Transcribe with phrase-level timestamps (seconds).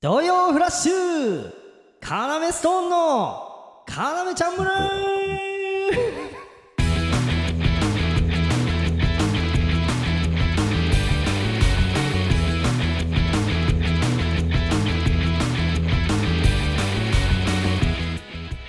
[0.00, 1.50] 土曜フラッシュ
[2.00, 4.70] カナメストーンのカナメちゃん村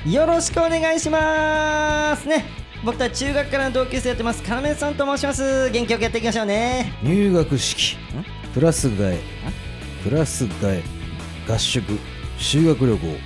[0.05, 2.27] よろしくお願いします。
[2.29, 2.45] ね
[2.85, 5.69] 僕たち中学からの同級生やってますカナメさんと申します。
[5.71, 6.93] 元気よくやっていきましょうね。
[7.03, 7.97] 入学式。
[8.53, 9.19] プラス替え。
[10.03, 10.94] プラス替え
[11.47, 11.81] 合宿
[12.37, 13.17] 修学旅行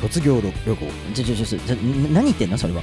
[0.00, 0.76] 卒業旅行。
[1.14, 1.76] ちょちょちょちょ
[2.12, 2.58] 何言ってんの？
[2.58, 2.82] それは。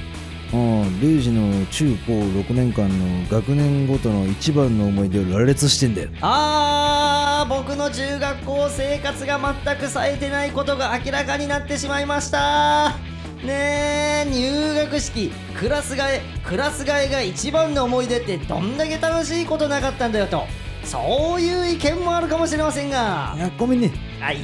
[0.50, 6.08] うんレイジの中高6年間の学年ごとの一番の思い出を羅列してんだよ。
[6.22, 12.96] あー僕の中学校生活が全く冴えてないことが明らかになってしまいました。
[13.44, 20.44] ねえ入学式クラス替えクラス替えが一番の思い出ってどんだけ楽しいことなかったんだよと
[20.84, 23.34] そういう意見もあるかもしれませんが。
[23.36, 23.92] いやごめんね。
[24.22, 24.38] あい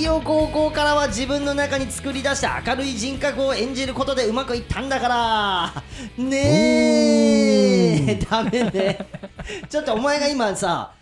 [0.00, 5.82] いよ高校からは自分の中に作り出した明るい人格を演じることでうまくいったんだから。
[6.22, 8.14] ねえ。
[8.30, 8.98] ダメね。
[9.68, 10.92] ちょっとお前が今さ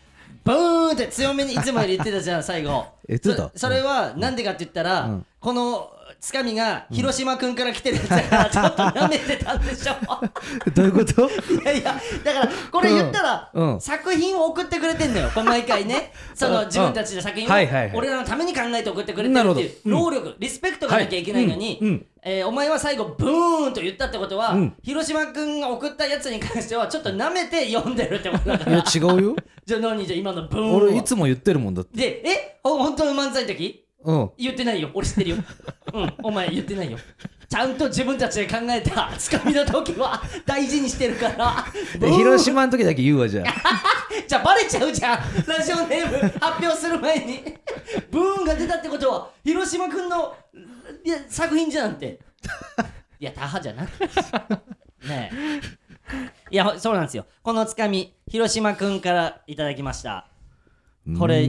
[0.44, 2.86] ブーンって強めにいつもより言ってたじゃん最後。
[3.08, 3.50] 言ってた？
[3.54, 5.26] そそれはなんでかって言ったら、うん。
[5.40, 5.90] この
[6.24, 9.92] つかみが広島君から来てるやつだからちょっと舐めてたんでしょ。
[10.74, 11.28] どういうこと？
[11.28, 15.30] いやいやだからこれ言ったら、作品を送ってくれてんのよ。
[15.44, 16.12] 毎回ね。
[16.34, 17.52] その自分たちの作品を
[17.92, 21.78] 俺らのために考えて送ってくれてなるっていう労力、リスペクトがなきゃいけないのに、はい。
[21.80, 21.88] うん。
[21.88, 22.06] うん。
[22.22, 24.74] えーお前は最後ブーンと言ったってことは、うん。
[24.82, 29.36] 広島君が送ったやつに関してはちょっと舐めて読んでるってことだかいやら違うよ。
[29.66, 30.06] じゃあ何？
[30.06, 30.76] じゃあ今のブーンは。
[30.78, 31.98] 俺いつも言ってるもんだって。
[31.98, 32.60] でえ？
[32.62, 33.83] ほ本当の漫才の時？
[34.04, 34.30] うん。
[34.36, 34.90] 言ってないよ。
[34.92, 35.36] 俺知ってるよ。
[35.92, 36.14] うん。
[36.22, 36.98] お前言ってないよ。
[37.48, 39.10] ちゃんと自分たちで考えた。
[39.16, 41.64] つかみの時は大事にしてるから。
[41.98, 43.82] で広島の時だけ言うわじゃあ。
[44.26, 45.18] じゃあバレちゃうじゃん。
[45.46, 47.42] ラジオネーム発表する前に。
[48.10, 50.36] ブーンが出たってことは広島君の
[51.04, 52.20] いや作品じゃんって。
[53.18, 54.04] いやタハじゃなくて。
[55.08, 55.60] ねえ。
[56.50, 57.26] いやそうなんですよ。
[57.42, 60.28] このつかみ広島君からいただきました
[61.18, 61.46] これ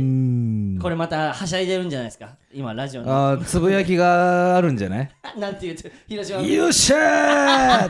[0.81, 2.35] これまたはしゃいでるんじゃないですか？
[2.53, 5.09] 今ラジオにあーつぶやきがあるんじゃない？
[5.39, 7.89] なんて言うと広島君よっしゃー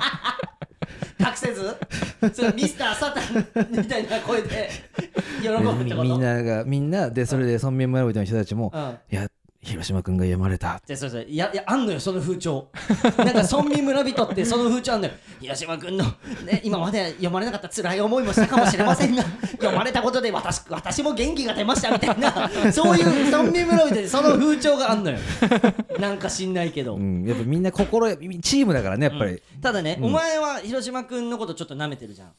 [1.20, 1.76] 隠せず？
[2.34, 4.70] それミスターサタンみたいな声で
[5.42, 6.04] 喜ぶってこと？
[6.04, 8.98] みみんながみんなでそれで村民村人の人たちもうん。
[9.12, 9.28] いや
[9.66, 10.80] 広島君が読まれた。
[10.86, 11.24] じゃそうそう。
[11.24, 12.70] いやいやあんのよその風潮。
[13.18, 15.14] なんか村民村人ってその風潮あんのよ。
[15.42, 16.06] 広島君の、
[16.46, 19.24] ね、今まで読まれなかった辛い思いもしたかもしれませんが
[19.58, 25.18] 読まれたことで私私も元気が出ましたみたいな そういう村民村人でその風潮があんのよ。
[26.00, 29.42] なんか知んないけど、うんやっぱみんな心チームだからねやっぱり。
[29.62, 32.32] ただね、お前は広島君のことちょっと舐めてるじゃん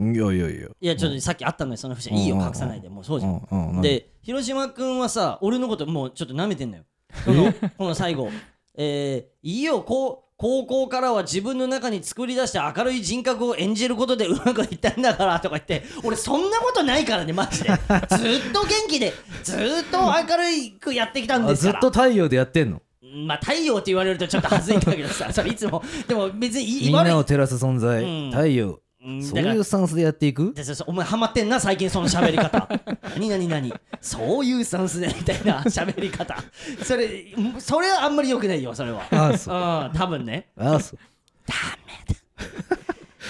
[0.00, 0.68] いやいやいや。
[0.80, 2.10] いやちょっとさっきあったのよその節。
[2.10, 6.84] いいよ隠さないでもうそうじゃんで広島君はさ俺のこともうちょっと舐めてんのよ。
[7.24, 8.30] このこの最後。
[8.74, 17.68] えー、いいよこう高校からは自分の中に作り出した明るい人格を演じることでうまくいったんだからとか言って俺そんなことないからねマジで。
[17.76, 19.12] ずっと元気で
[19.42, 19.58] ずっ
[19.90, 21.80] と明るくやってきたんあずっですから。
[21.80, 22.80] と太陽でやってんの？
[23.26, 25.82] まあ太陽って言われるとちょっと恥ずいんだけどさそれいつも。
[26.06, 28.02] でも別にみんなを照らす存在。
[28.02, 28.30] うん。
[28.30, 28.68] 太陽。
[28.68, 30.54] うんそういうスタンスでやっていく？
[30.86, 32.68] お前ハマってんな最近その喋り方。
[33.16, 36.36] 何何何そういうスタンスでみたいな 喋り方。
[36.84, 37.08] それ
[37.58, 39.06] それはあんまり良くないよそれは。
[39.10, 39.56] あそう。
[39.56, 39.58] う
[39.94, 40.48] ん多分ね。
[40.56, 40.98] あそう。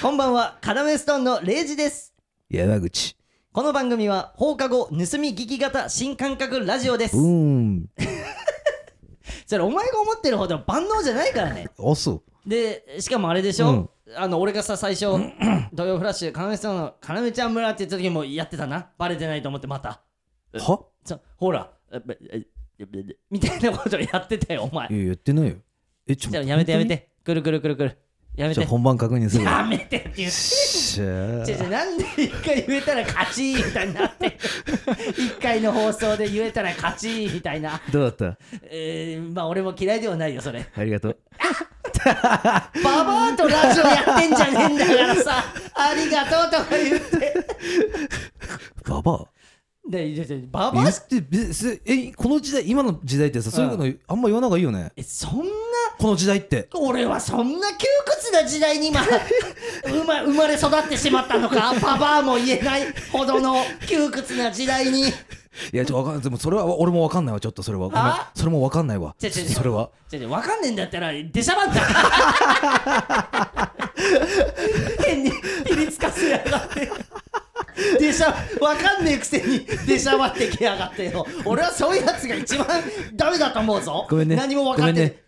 [0.02, 2.14] こんばんはカラメストーンのレイジです。
[2.48, 3.16] 山口。
[3.52, 7.16] この番組は放課後盗み聞き型新感覚ラジオです。
[7.16, 7.86] うーん。
[9.46, 11.68] それお前が思ってるほど万能じゃないからね。
[11.78, 12.48] あそう。
[12.48, 15.06] でしかもあれでしょ、あの俺がさ最初
[15.72, 20.02] 土曜フラッシュカラメストーンのカラメちゃん村って言った時もやってたなバレてないと思ってまた
[20.58, 21.70] はそほら
[23.30, 25.56] みたいなことやってたよお前いややってないよ
[26.06, 27.98] えちょじゃあやめてやめてくるくるくるくる
[28.36, 34.38] やめて本番確認するやめてって言ってしゃーなんで一回言えたら勝ちみたいになって
[35.16, 41.18] 一回の放送で言えたら勝ちみたいなどうだったえー、まあ俺も嫌いではないよそれありがとう
[42.84, 45.44] ババアとラジオやってんじゃねえんだからさ。
[45.74, 47.34] ありがとうとか言って。
[48.88, 49.18] ババア？
[49.90, 50.84] でいやいやババア？
[50.84, 54.92] 言ってえこの時代今の時代ってさそういうのあんま言わない方がいいよね。
[54.96, 55.44] えそんな？
[55.98, 56.68] この時代って。
[56.74, 59.00] 俺はそんな窮屈な時代に今
[59.84, 61.74] 生ま生まれ育ってしまったのか？
[61.80, 63.56] ババアも言えないほどの
[63.86, 65.12] 窮屈な時代に
[65.72, 67.88] いやちょっとわかんでもそれは俺もわかんないわちょっとそれは。
[67.88, 68.02] ごめん。
[68.02, 68.30] は？
[68.34, 69.16] それもわかんないわ。
[69.18, 69.90] ちょちょちょそれは。
[70.08, 71.80] じゃ分かんねえんだったら出しゃばんだ
[75.04, 75.32] 変に
[75.66, 76.90] ピリつかせやがって。
[77.98, 78.28] 出しゃ
[78.60, 81.26] わかんねえくせに出しゃばってきやがってよ。
[81.44, 82.66] 俺はそういうやつが一番
[83.14, 84.06] ダメだと思うぞ。
[84.08, 84.36] ごめんね。
[84.36, 85.24] 何も分かって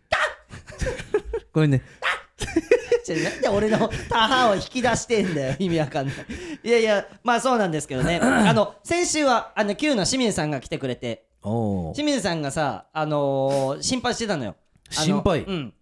[1.53, 1.83] ごめんね。
[1.83, 2.63] ごめんね
[3.11, 6.17] なんで俺のタハを引き出してんだよ意味わかんない。
[6.63, 8.21] いやいやまあそうなんですけどね。
[8.23, 11.27] あの先週はあの Q の清水さんが来てくれて。
[11.43, 14.55] 清水さんがさあのー心配してたのよ。
[14.97, 15.41] あの心配？
[15.45, 15.75] うん。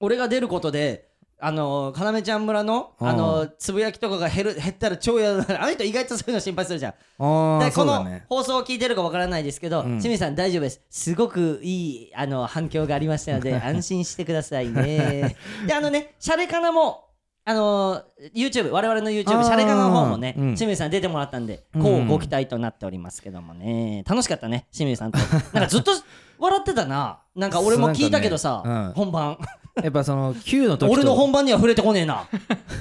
[0.00, 1.11] 俺が出ることで
[1.44, 3.08] あのー、要ちゃん村の、うん。
[3.08, 5.64] あのーつぶやきとかが減る減ったら超嫌だな。
[5.64, 6.92] あの人意外とそういうの心配するじゃん。
[6.92, 9.98] でこの放送を聞いてるかわからないですけど、ん。
[9.98, 10.80] 清水さん大丈夫です。
[10.88, 15.36] すごくいいあの反響がありましたので 安心してくださいね。
[15.66, 17.08] であのねシャレカナも
[17.44, 20.54] あのー YouTube 我々の YouTube シャレカナの方もね、うん。
[20.54, 21.82] 清水さん出てもらったんでうん。
[21.82, 24.04] こうご期待となっておりますけどもね。
[24.08, 25.18] 楽しかったね清水さんと。
[25.18, 25.90] なんかずっと
[26.38, 27.18] 笑ってたな。
[27.34, 29.38] なんか俺も聞いたけどさ、 本番
[29.82, 32.28] やっぱその Q の時と俺の本番には触れてこねえな。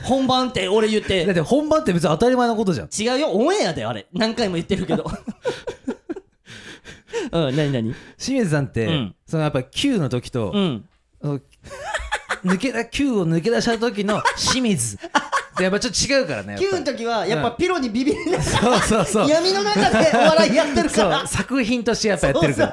[0.03, 1.23] 本番って俺言って。
[1.25, 2.89] だって本番って別に当たり前のことじゃん。
[2.89, 3.31] 違うよ。
[3.31, 4.07] オンエアであれ。
[4.13, 5.09] 何回も言ってるけど。
[7.31, 7.95] うん何何？
[8.17, 9.15] 清水さんって、うん。
[9.25, 10.85] そのやっぱ Q の時と、うん。
[11.21, 11.39] その
[12.43, 14.97] 抜けだ Q を抜け出した時の清水。
[15.59, 19.29] やっぱちょっと違うからね Q の時はやっぱピロにビビりながそうそうそう。
[19.29, 21.19] ら闇の中でお笑いやってるから。
[21.19, 21.27] そう。
[21.27, 22.71] 作品としてやっぱやってるから。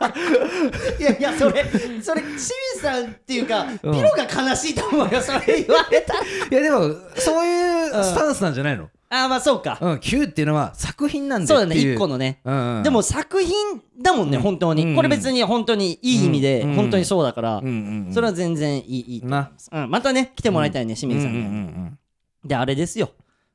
[0.00, 1.02] そう。
[1.02, 1.64] いやいやそれ
[2.02, 3.92] それ清水さんっていうか、うん。
[3.92, 6.20] ピロが悲しいと思うよそれ言われたら。
[6.20, 8.88] いやでもそういうスタンスなんじゃないの？
[9.10, 12.82] ああまあそうか、うん Q っていうのは作品なんだそうだねよっていう一個のね、うんうん。
[12.82, 13.54] でも作品
[14.02, 18.12] だもんね、本当に、うんこれ別に本当にいい意味で、うん本当にそうだから、うんうんうん。
[18.12, 21.98] それは全然いいいいます、うん、またね来てもらいたいね、清水さんに、うんうんうん
[22.44, 23.10] であれですよ。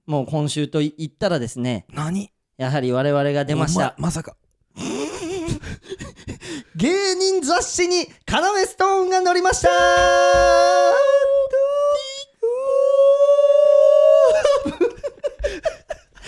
[0.06, 2.30] もう今週と言ったらですね何？
[2.58, 3.96] やはり我々が出ました。
[3.98, 4.36] ままさか。
[6.76, 9.70] 芸人雑誌にカナメストーンが乗りました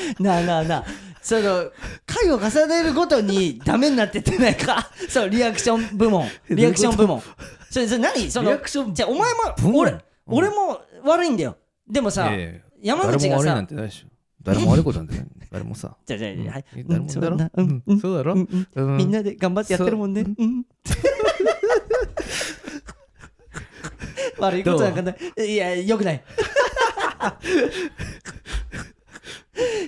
[0.19, 0.85] なあなあなあ。
[1.21, 1.71] その
[2.05, 4.91] 回を重ねるごとにダメになってってないか。
[5.09, 6.27] そうリアクション部門。
[6.49, 7.21] リアクション部門。
[7.69, 8.29] それそれ何？
[8.29, 11.57] そのリアクションじゃあお前も俺うん俺も悪いんだよ。
[11.89, 12.31] でもさ
[12.81, 14.07] 山口が誰も悪いなさんてないでしょ。
[14.43, 15.25] 誰も悪いことなんてない。
[15.51, 15.95] 誰もさ。
[16.05, 16.65] じゃあじゃあうんはい。
[16.87, 17.83] 誰もだろうんそうん。
[17.87, 17.99] うん。
[17.99, 18.33] そうだろ？
[18.33, 18.91] うんうん。
[18.91, 18.97] うん。
[18.97, 20.21] みんなで頑張ってやってるもんね。
[20.37, 20.45] う。
[20.45, 20.65] ん。
[24.37, 25.45] 悪いことなんかない。
[25.45, 26.23] いや、よくない。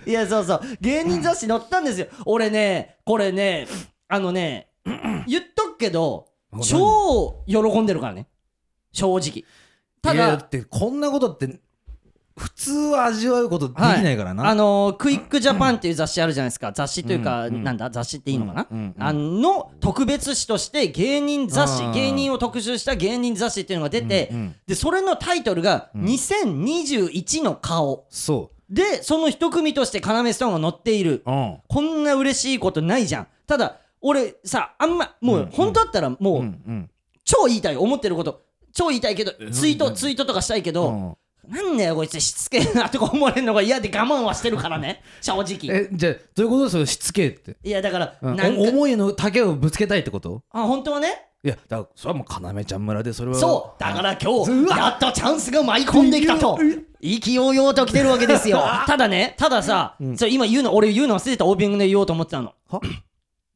[0.05, 0.61] いや、そうそう。
[0.81, 2.07] 芸人雑誌載ったんですよ。
[2.25, 3.67] 俺ね、これね、
[4.07, 4.69] あのね、
[5.27, 6.27] 言っとくけど、
[6.63, 8.27] 超喜んでるからね。
[8.91, 9.43] 正直。
[10.01, 11.59] ただだっ、てこんなことって
[12.37, 16.71] 普通は味わうことできないからな、あのークイックジャパンっていう雑誌あるじゃないですか。
[16.71, 17.89] 雑誌というか、うんうんなんだ？
[17.89, 24.55] 雑誌っていいのかな、うんうんあの特別誌として芸人雑誌芸人を特集した芸人雑誌っていうのが出て、うんうん。
[24.67, 28.05] でそれのタイトルが「2021の顔。
[28.09, 31.23] そ」でその一組として要ストーンが載っている。
[31.25, 31.57] ううん。
[31.67, 33.27] こんな嬉しいことないじゃん。
[33.45, 35.51] ただ俺さあんまもうんううん。
[35.51, 36.89] 本当だったらもう、うんうん。
[37.23, 38.41] 超言いたい思ってること。
[38.73, 39.95] 超言いたいけどツイート、うん。
[39.95, 41.17] ツイートとかしたいけど、うん。
[41.49, 45.01] なんだよこいつしつけえなとか思われるのが嫌で我慢はしてるからね。
[45.21, 45.75] 正直。
[45.75, 48.35] えじゃあどういうことそれしつけえって、いやだから、うん。
[48.35, 50.43] なん思いの丈をぶつけたいってこと？
[50.51, 53.37] あ本当はねいやだからそれはもう要ちゃん村でそれは。
[53.37, 56.59] そうだから今日やっとチャンスが舞い込んできたと。
[56.99, 58.63] 意気揚々と来てるわけですよ。
[58.87, 62.53] ただねたださ、それ今言うの俺言うの忘れてたオープニングで言おうと思ってたの。
[62.69, 62.81] は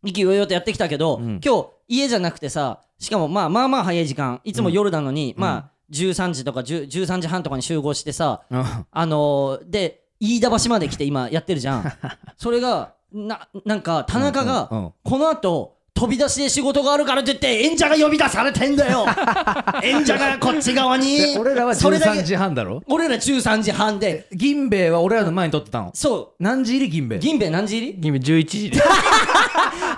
[0.03, 1.41] 意気揚々とやってきたけど、うん。
[1.43, 8.63] 今日家じゃなくてさしかもまあまあまあ早い時間いつも夜なのに、まあ13時とか10 13時半とかに集合してさうん。
[8.91, 11.93] あのー、で飯田橋まで来て今やってるじゃん。
[12.37, 14.93] それがななんか田中がうんうん。
[15.03, 19.05] この後飛び出しで仕事があるからって言って演者が呼び出されてんだよ。
[19.83, 21.15] 演者がこっち側に。
[21.35, 22.23] で俺らは13それだけ。
[22.23, 22.81] 時半だろ？
[22.87, 24.25] 俺ら13時半で。
[24.33, 25.91] 銀兵衛は俺らの前に撮ってたの？
[25.93, 27.17] そ何時入り銀兵衛？
[27.19, 28.01] う銀兵衛何時入り？
[28.01, 28.81] 君11時で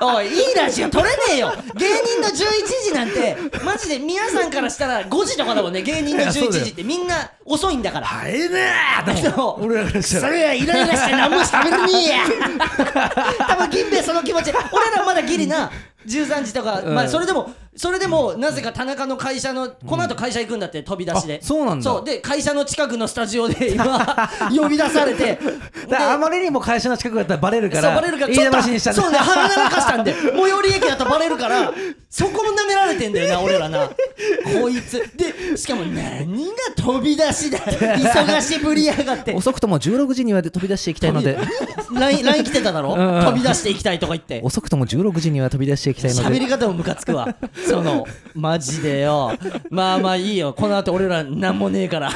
[0.02, 1.54] おいいいラジオ撮れねえよ。
[1.78, 2.34] 芸人の11
[2.90, 5.84] 時なんてマジで皆さんからしたら5時とかだもんね。
[5.84, 6.84] 芸人の11時って。
[6.84, 8.08] みんな遅いんだから。
[8.08, 9.22] 早えねー！
[9.24, 10.22] でも俺らからしたら。
[10.28, 12.18] それはイライラして何も喋れねえや。
[13.48, 14.52] 多分銀兵衛その気持ち。
[14.52, 15.72] 俺らまだギリな
[16.06, 16.96] 13時とか、うん。
[16.96, 21.84] まあそれでもそれでもなぜか田中の会社のこの後会社行くんだって飛び出しで、あそうなんだ。
[21.84, 22.06] そう。
[22.06, 25.39] で会社の近くのスタジオで 今呼び出されて。
[25.92, 29.01] あまりにも会社の近くだったらバレるからバレるから飯田橋にしたんだ。
[29.01, 30.13] そうね鼻流かしたんで。
[30.34, 31.74] 最寄り駅だとバレるから
[32.10, 33.89] そこも舐められてんだよな俺らな。
[34.62, 35.03] こいつ。
[35.15, 39.34] でしかも何が飛び出しだ忙しぶりやがって。
[39.34, 41.38] 遅くとも16時には飛び出していきたいので。
[41.92, 42.94] LINE 来てただろ？
[42.94, 43.15] うん。
[43.18, 44.42] うん飛び出していきたいとか言って。
[44.44, 46.30] 遅くとも16時には飛び出していきたいので。
[46.30, 47.36] 喋り方もムカつくわ
[47.67, 49.32] そのマジでよ。
[49.70, 50.53] まあまあいいよ。
[50.53, 52.12] この後俺らなんもねえから。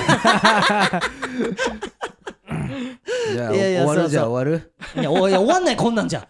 [3.33, 4.73] じゃあいやいや終わるじゃあ終わる？
[4.95, 6.27] いやおいや終わんないこんなんじゃ。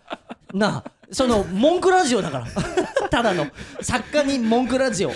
[0.53, 2.47] なあその文句ラジオだから。
[3.09, 3.47] ただの
[3.81, 5.11] 作家に文句ラジオ。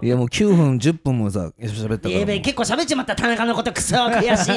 [0.00, 2.20] いやもう9分10分もさ喋ったから。
[2.20, 3.16] やべえ結構喋っちまった。
[3.16, 4.52] 田中のことクソ悔し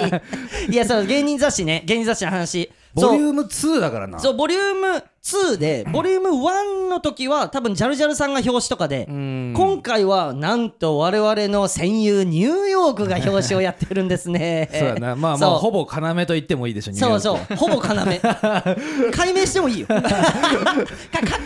[0.70, 0.74] い。
[0.74, 1.84] いやそう芸人雑誌ね。
[1.86, 4.20] 芸人雑誌の話ボリューム2だからな。
[4.20, 9.54] そうボリューム2で ボリューム1の時は多分ジャルジャルさんが表紙とかで、うん。
[9.56, 14.70] 今回はなんと我々の戦友ニューヨークが表紙をやってるんですね。
[14.74, 15.16] そうやな。
[15.16, 17.20] まあまあほぼ要と言ってもいいでしょそうう。
[17.20, 17.82] そう ほぼ要。
[19.12, 19.88] 解明してもいいよ。
[19.88, 20.12] かかっ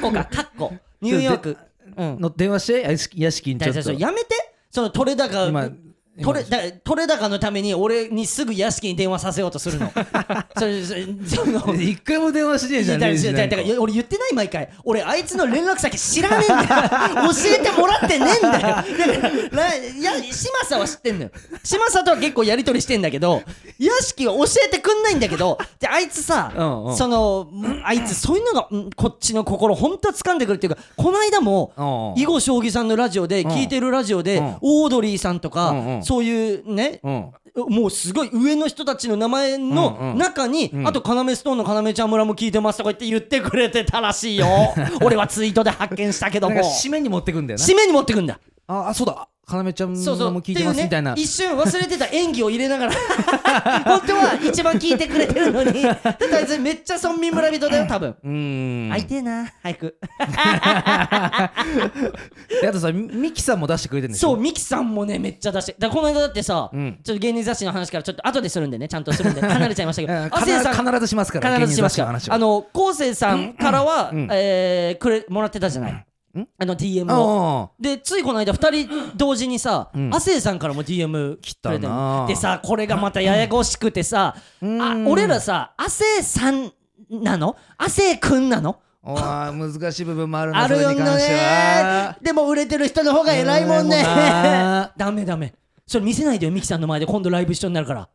[0.02, 0.26] こか。
[0.26, 0.74] かっこ。
[1.02, 1.58] ニューヨーク。
[1.98, 2.18] うん。
[2.20, 3.94] の電話して屋敷屋敷にちょっと。
[3.94, 4.36] やめて。
[4.70, 5.70] その取れ高今
[6.22, 9.92] 取れだ取れ高のために俺にすぐ屋敷に電話させようとするの。
[10.58, 13.56] それそれその一回も電話しねえじゃんだからレジなんか。
[13.56, 14.70] だから俺言ってない毎回。
[14.84, 16.76] 俺あいつの連絡先知らねえんだ
[17.24, 17.30] よ。
[17.34, 18.62] 教えてもらってねえんだよ。
[18.62, 18.84] だか
[19.58, 21.32] ららいや嶋佐は知ってんのよ。
[21.64, 23.42] 嶋佐とは結構やり取りしてんだけど
[23.80, 26.98] 屋敷は教えてくんないんだけどであいつさ、うんうん。
[26.98, 31.72] そのんあいつそういうのがんこっちの心ほんと掴んでくるっていうかこの間も
[32.16, 33.48] うん囲碁将棋さんのラジオでん。
[33.48, 34.56] 聞いてるラジオで、うん。
[34.62, 37.74] オードリーさんとか、うんうんそういうね、うん。
[37.74, 40.88] もうすごい上の人たちの名前の中に、うん。
[40.88, 44.46] あと要ストーンの要ちゃん村も聞いてますとか言って言ってくれてたらしいよ。
[45.02, 46.60] 俺はツイートで発見したけども。
[46.60, 47.66] 締めに持ってくんだよな。
[47.66, 48.42] 締めに持ってくんだ。
[48.68, 50.32] ああそうだ要ちゃんそうそう。
[50.32, 51.14] も聞いてますみたいな。
[51.18, 52.92] 一瞬忘れてた演技を入れながら。
[53.84, 55.84] 本当は一番聞いてくれてるのに。
[56.60, 58.92] めっちゃ村民村人だよ多分、うーん。
[58.92, 59.98] 会いてえな早く。
[62.62, 64.30] であとさミキさんも出してくれてるんでしょ？
[64.30, 65.76] そうミキさんもねめっちゃ出して。
[65.78, 67.00] だこの間だってさ、うん。
[67.04, 69.42] ちょっと芸人雑誌の話からちょっと後でするんでねちゃんとするんで。
[69.46, 70.14] 離れちゃいましたけど。
[70.14, 70.24] うん。
[70.26, 70.86] 亜生さん。
[70.86, 72.36] 必ずしますから必ずしますか芸人雑誌の話は。
[72.36, 74.28] あの昴生さんからは、うん。
[74.32, 76.04] えーくれもらってたじゃない、ん
[76.58, 77.72] あの DM を。
[77.74, 80.14] あでついこの間2人同時にさうん。
[80.14, 82.26] 亜生、さんからも DM 来たな。
[82.28, 84.82] でさこれがまたややこしくてさ、うん。
[84.82, 86.72] あ俺らさ亜生さん
[87.10, 87.56] なの？
[87.78, 88.80] 亜生くんなの？
[89.04, 91.02] おー難しい部分もあるな あるよね。
[91.02, 92.18] は。
[92.22, 94.04] でも売れてる人の方が偉いもんね。
[94.96, 95.54] ダメダメ。
[95.88, 97.06] それ見せないでよミキさんの前で。
[97.06, 98.08] 今度ライブ一緒になるから。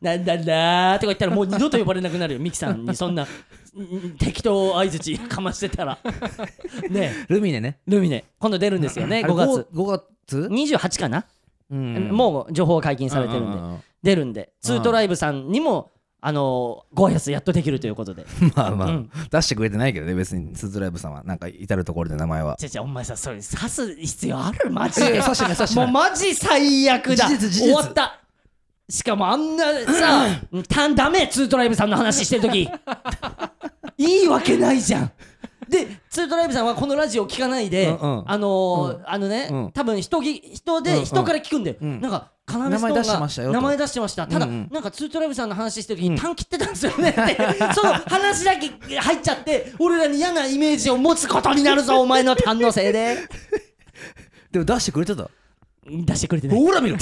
[0.00, 2.94] なんだだーとか言ったらもう二度と呼ばれなくなるよミキさんに。
[2.94, 3.22] そんな。
[3.22, 3.28] うん
[4.18, 5.98] 適当相づちかましてたら。
[6.90, 7.26] ねえ。
[7.28, 7.78] ルミネね。
[7.86, 8.24] ルミネ。
[8.38, 9.22] 今度出るんですよね。
[9.24, 9.66] あれ5月。
[9.74, 11.26] 5月？28かな、
[11.70, 12.08] うん。
[12.12, 14.52] もう情報解禁されてるんで、出るんで。
[14.60, 15.90] ツートライブさんにも
[16.20, 18.26] あのーご挨拶やっとできるということで。
[18.54, 19.10] まあまあ、うん。
[19.30, 21.22] 出してくれてないけどね別にスズライブさんは。
[21.22, 22.56] なんか至る所で名前は。
[22.56, 24.70] ちゃちゃお前さそれ刺す必要ある？
[24.70, 25.06] マジで。
[25.06, 27.28] いやいや刺してない刺してないもうマジ最悪だ。
[27.28, 27.60] 事実事実。
[27.66, 28.20] 終わった。
[28.88, 30.26] しかもあんなさ
[30.68, 32.68] たんダメツートライブさんの話してる時
[33.98, 35.12] いいわけないじゃん。
[35.68, 38.24] でツートライブさんはこのラジオ聞かないで、うんうん。
[38.30, 39.72] あのーあのね、うん。
[39.72, 41.04] 多分人ぎ人でうんうん。
[41.04, 42.00] 人から聞くんだよ、うん。
[42.00, 43.52] なんか要ストーン名前出してましたよと。
[43.54, 44.26] が名前出してました。
[44.28, 44.68] ただ、うんうん。
[44.70, 47.10] なんかツートライブさんの話してる時に短切ってたんですよね。
[47.10, 47.36] って、
[47.74, 53.16] その話だけ入っちゃって俺らに嫌なイメージを持つことになるぞお前の堪能性で。
[54.52, 55.28] でも出してくれてた？
[55.84, 56.58] 出してくれてない。
[56.64, 56.96] ほら見ろ。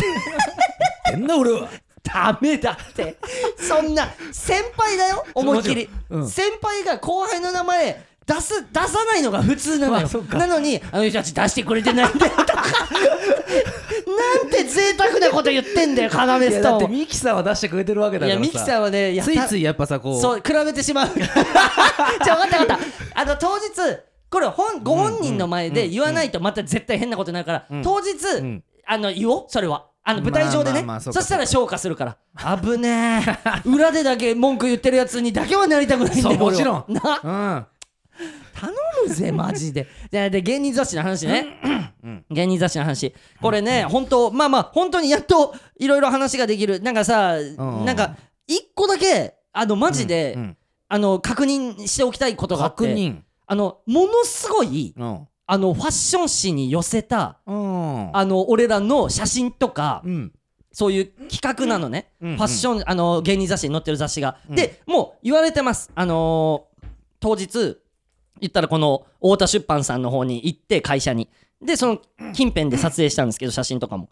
[1.06, 1.68] 変な俺は
[2.04, 3.16] ダメだって。
[3.58, 5.88] そんな先輩だよ 思いっきり、
[6.28, 10.08] 先輩が後輩の名前出す出さないのが普通なのよ。
[10.32, 12.62] なのにあの人たち出してくれてないんだよとか。
[14.42, 18.40] なんて贅沢なこと言ってんだよ要ストーンだってミキさんは出してくれてるわけだからさ。
[18.40, 20.20] いやミキさんはねやついついやっぱさこう。
[20.20, 23.20] そう比べてしまう じゃあ分かった分かった。
[23.20, 23.64] あの当日
[24.30, 27.82] これ本ご本人の前で言わないとまた絶対変なことになるから、うん。
[27.82, 28.62] 当日、ん。
[28.86, 29.44] あの言おう？
[29.48, 32.18] それはあの舞台上でね、まあまあまあそしたら消化するから。
[32.60, 33.24] 危ね
[33.64, 33.68] え。
[33.68, 36.84] 裏でだけ文句言ってるやつにだけはなりたくないんだよもちろん。
[36.88, 37.20] な。
[37.22, 37.28] う
[37.60, 37.66] ん。
[38.54, 38.72] 頼
[39.06, 39.88] むぜマジで。
[40.10, 41.58] でで芸人雑誌の話ね、
[42.30, 43.14] 芸人雑誌の話。
[43.40, 46.80] これね本当まあまあ本当にやっといろいろ話ができる。
[46.80, 50.56] なんかさ、んなんか一個だけあのマジで、うん。
[50.86, 52.84] あの確認しておきたいことがあって。
[52.84, 53.20] 確認。
[53.46, 55.26] あのものすごいうん。
[55.46, 57.63] あのファッション誌に寄せたうん
[58.12, 60.32] あの俺らの写真とか、うん。
[60.76, 62.36] そういう企画なのね、うん。
[62.36, 64.56] ファッションあの芸人雑誌に載ってる雑誌が、うん。
[64.56, 65.90] でもう言われてます。
[65.94, 66.86] あのー
[67.20, 67.78] 当日
[68.40, 71.28] 言ったらこの太田出版さんの方に行って会社に。
[71.62, 72.00] でその
[72.34, 74.10] 近辺で撮影したんですけど写真とかも。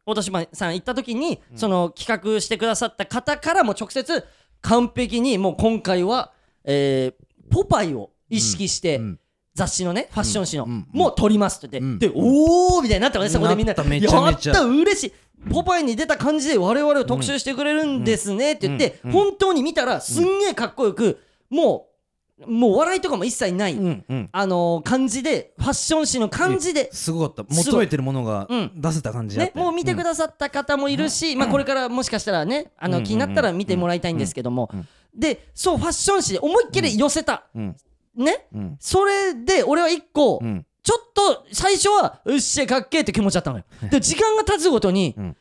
[0.00, 4.24] 太田出版さん行った時に、その企画してくださった方からも直接
[4.62, 6.32] 完璧にもう今回は、
[6.64, 9.20] えーポパイを意識して、うん
[9.58, 10.70] 雑誌のねファッション誌の、うん。
[10.70, 10.86] うん。
[10.92, 12.14] もう撮りますって言って、うん。
[12.14, 13.74] でおーみたいになったのねそこでみんな。
[13.74, 15.12] やった嬉しい。
[15.50, 19.10] ポパイに出た感じで我々を特集してくれるんですねって言って、うん。
[19.10, 19.16] うん。
[19.16, 21.86] 本当に見たらすんげえかっこよくも
[22.46, 24.04] もう笑いとかも一切ない、うん。
[24.08, 24.28] うん。
[24.30, 27.54] あのー感じでファッション誌の感じですごかった。
[27.54, 28.72] 求めてるものがうん。
[28.76, 29.58] 出せた感じだっね、た。
[29.58, 33.04] よもう見てくださった方もいるし、まあ、これからもしかしたらねあのうん。
[33.04, 34.78] 気になったら見てもらいたいんですけども、うん。
[34.78, 34.88] うん。
[35.16, 37.76] でそうファッション誌で思いっきり寄せた、うん
[38.18, 38.46] ね。
[38.54, 38.76] うん。
[38.80, 40.66] それで俺は一個、うん。
[40.82, 43.64] ちょっと最初はうっしゃかっけーって気持ちだったのよ。
[43.90, 45.36] で時間が経つごとに、うん。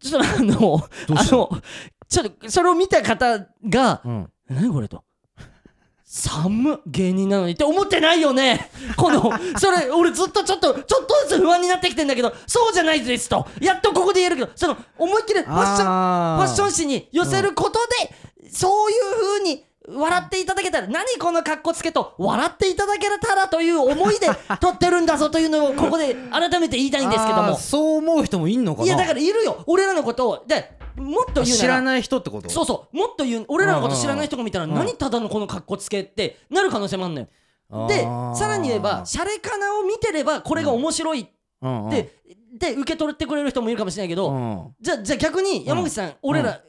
[0.00, 1.62] ちょっとあのあの
[2.08, 5.04] ちょっとそれを見た方がうん「何これ?」と。
[6.12, 8.68] 寒っ芸人なのにって思ってないよね。
[8.96, 13.46] この それ俺ずっとちょっとちょっとずつ不安になってきてんだけどそうじゃないですと。
[13.60, 17.78] やっとここで言えるけどその思いっきりファッションあファッション誌に寄せること
[18.40, 19.64] で、そういう風に
[20.20, 24.28] 笑っていただけたら何この格好つけと笑っていただけたらという思いで
[24.60, 27.56] 撮ってるんだぞというのをここで改めて言いたいんですけども。
[27.56, 28.86] そう思う人もいんのかな。
[28.86, 29.64] いやだからいるよ。
[29.66, 30.44] 俺らのことを。
[30.46, 32.50] でもっと言う知らない人ってこと？
[32.50, 37.28] そうそうもっと言う俺らのこと知らない人が見たらうん何ただのこの格好つけってなる可能性もあるのよ。
[37.88, 38.02] で
[38.38, 41.28] さらに言えばシャレカナを見てればこれが面白い
[41.62, 42.12] うんうんで
[42.52, 44.74] で受け取ってくれる人もいるかもしれないけど、うん。
[44.80, 46.60] じゃあじゃあ逆に山口さん、俺ら、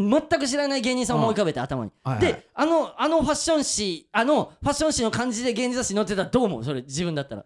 [0.00, 2.24] 全く知らない芸人さんを思い浮かべて、頭に、はいはい。
[2.26, 6.64] であのあのファッション誌あのファッション誌の感じで芸人雑誌に載ってたらどう思う？
[6.64, 7.44] それ自分だったら。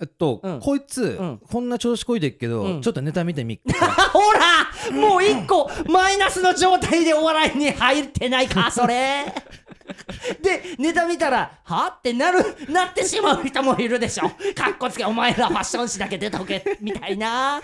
[0.00, 0.60] えっと、うん。
[0.60, 1.40] こいつ、うん。
[1.46, 2.80] こんな調子こいてっけど、うん。
[2.80, 3.86] ちょっとネタ見てみっか。
[3.86, 9.26] あ ほらもう一個マイナスの状態でお笑いに入ってないか それ。
[10.40, 11.94] でネタ見たらは？
[11.98, 12.38] ってなる
[12.70, 14.30] なってしまう人もいるでしょ。
[14.54, 17.60] かっこつけお前らファッション誌だけ出とけみたいな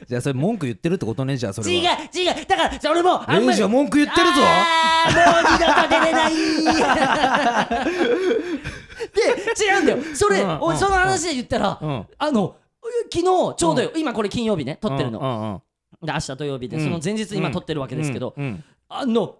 [0.08, 2.46] じゃあそれ文句言ってるってことねじゃあそれ違うは違う。
[2.46, 4.32] だからそれもあんまりレイジは文句言ってるぞ。
[4.36, 6.34] あーもう二度と出れない。
[9.14, 9.20] で
[9.64, 9.98] 違うんだよ。
[10.14, 12.06] それ、うんうんおその話で言ったら、うん。
[12.18, 12.56] あの
[13.12, 13.24] 昨日
[13.56, 15.62] ちょうどよ、今これ金曜日ね撮ってるの、うんうんうん。
[16.06, 16.84] で明日土曜日で、うん。
[16.84, 18.34] その前日今撮ってるわけですけど、
[18.88, 19.36] あの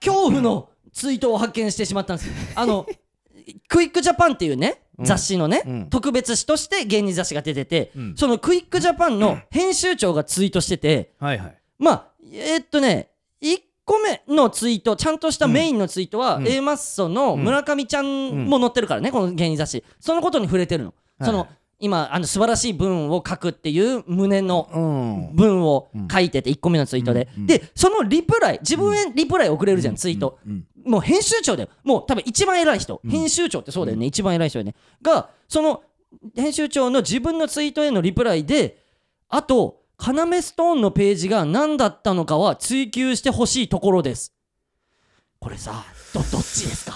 [0.00, 2.26] 恐怖のツイートを発見してしまったんです。
[2.26, 2.86] よあの
[3.68, 5.90] クイックジャパンっていうね雑誌のね、うん。
[5.90, 8.14] 特別誌として芸人雑誌が出てて、うん。
[8.16, 11.58] そのクイックジャパンの編集長がツイートしてて、はいはい。
[11.78, 13.10] まあえーっとね
[13.42, 16.48] 1個目のツイートちゃんとしたメインのツイートは、うん。
[16.48, 19.84] A マッソの村上ちゃんも載ってるからね、この芸人雑誌。
[20.00, 25.36] そのことに触れてるの、そのはい今あの素晴らしい文を書くっていう胸のうん。
[25.36, 27.42] 文を書いてて1個目のツイートで、うん。
[27.42, 27.46] うん。
[27.46, 30.66] でそのリプライ自分へリプライ送れるじゃん、ツイート、うん。
[30.84, 31.68] もう編集長だよ。
[31.84, 34.74] もう多分一番偉い人、編集長ってそうだよね、一番偉い人だよね。
[35.02, 35.82] がその
[36.34, 38.82] 編集長の自分のツイートへのリプライで
[39.28, 44.32] あとカナメストーンのページが何だったのかは追求してほしいところです。
[45.40, 45.84] これさ
[46.18, 46.94] どどっちですか？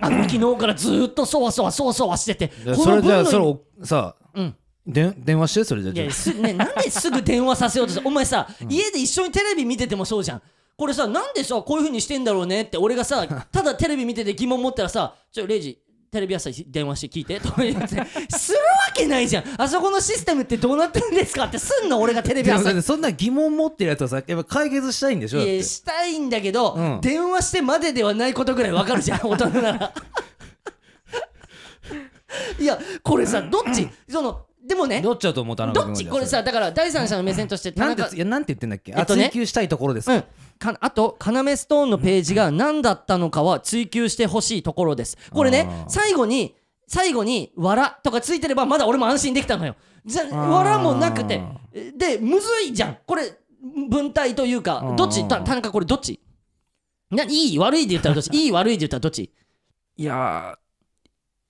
[0.00, 4.54] あの昨日からずーっとそわそわそわそわしててでそれじゃあそれのをさうん。
[4.86, 10.42] で電話してそれじゃあいやす、ね、なんですぐ電話させようとしてお前さ、家で一緒にテレビ見ててもそうじゃん。
[10.78, 15.78] これさなんでさこういう風にしてんだろうねって俺がさただテレビ見てて疑問持ったらさ「ちょレイジ
[16.10, 17.88] テレビ朝日電話して聞いて」とか言って
[18.36, 19.44] するわけないじゃん。
[19.56, 22.82] あそこのシステムってどうなってるんですかってすんの俺がテレビ朝日。
[22.82, 27.00] そんな疑問持ってるやつはさやっぱ解決したいんでしょいやしたいんだけど、うん。
[27.00, 29.92] 電話してまでではないことぐらいわかるじゃん大人なら。
[32.58, 33.88] いやこれさどっち？
[34.08, 36.06] そのでもねどっちだと思う田中どっち？
[36.06, 38.94] これさだから第三者の目線として田なんてなんて言ってんだっけ？
[38.94, 39.30] あえっとね。
[39.30, 40.24] 追求したいところですうん
[40.58, 46.54] かあと「カナメストーン」のページが何だったのかは追求してほしいところですこれね最後に
[46.86, 51.42] 最後に「わら」とかついてればまだ俺も安心できたのよじゃわらもなくて
[51.96, 53.38] でむずいじゃんこれ
[53.88, 56.20] 文体というかどっち田中これどっち
[57.10, 59.30] ないい悪いで言ったらどっちいい悪いで言ったらどっち
[59.96, 60.58] いや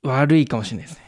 [0.02, 1.04] 悪いかもしれないですね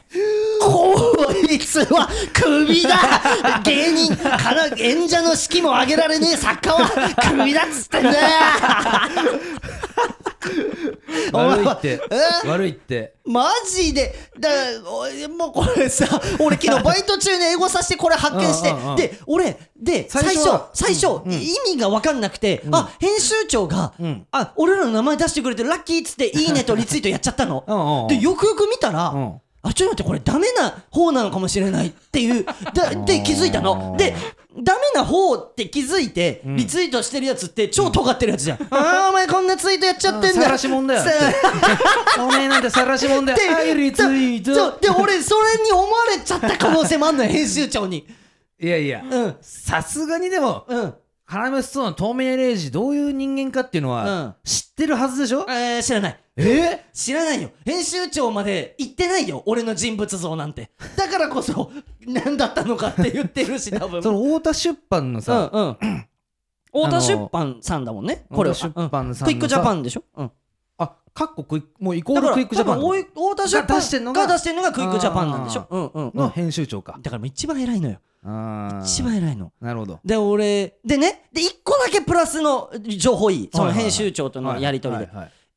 [0.61, 1.17] こ
[1.51, 6.89] いつはクビだ芸人から演者の式も上げられねえ作家は
[7.37, 8.17] クビだっつってんだよ。
[11.33, 12.01] 悪いって。
[12.45, 12.49] え？
[12.49, 13.15] 悪いって。
[13.25, 14.15] マジで。
[14.39, 14.49] だ
[15.29, 16.07] もうこれさ
[16.39, 24.27] 俺昨日バイト中に英語させてこれ発見してうんうんうんで俺で最初最初は最初、意味が分かんなくて、あ編集長が、ん。
[24.33, 27.65] あ俺らの名前出してくれてラッキーっつっていいねとリツイートやっちゃったの。
[27.67, 28.09] うんうんうん。
[28.09, 32.45] でよくよく見たら、うんあちょっと待ってこれダメな方なのかもしれないっていう。
[32.45, 33.95] だで気づいたの。
[33.99, 34.15] で
[34.57, 40.43] ダメな方って気づいてリツイートしてるやつって超尖ってるやつじゃん、 ああお前こんなツイートやっちゃってんだ。
[40.43, 41.03] 晒しもんだよ。
[41.03, 41.11] さ
[42.25, 43.39] おめえなんて晒しもんだよ。
[43.39, 44.79] ではいリツイート。
[44.81, 48.07] で俺それに思われちゃった可能性もあんのよ編集長に。
[48.59, 49.03] いやいや。
[49.09, 49.37] うん。
[49.41, 50.95] さすがにでもうん
[51.31, 53.95] カラメストーンの透明レイジどういう人間かっていうのうん。
[53.95, 55.47] は知ってるはずでしょ？
[55.49, 56.21] えー、知らない。
[56.37, 56.87] え？
[56.93, 57.51] 知らないよ。
[57.65, 59.45] 編集長まで言ってないよ。
[59.47, 60.73] 俺の人物像なんて。
[60.97, 61.71] だからこそ
[62.05, 64.03] 何だったのかって言ってるし 多分。
[64.03, 65.77] その太田出版のうんさうん。
[66.73, 68.25] 太田出版さんだもんね。
[68.33, 68.55] これは。
[68.57, 70.03] 出版さんクイックジャパンでしょ？
[70.17, 70.31] うん。
[70.79, 75.69] あかっこクイックもうイコールクイックジャパン太田出してんのがが出してんのがクイックジャパンなんでしょ？
[75.71, 76.99] うんうんうのん編集長か。
[77.01, 79.53] だからもう一番偉いのよ一番偉いの。
[79.61, 80.01] なるほど。
[80.05, 83.51] で俺でねで一個だけプラスの情報いい。
[83.53, 85.09] その編集長とのやり取りで。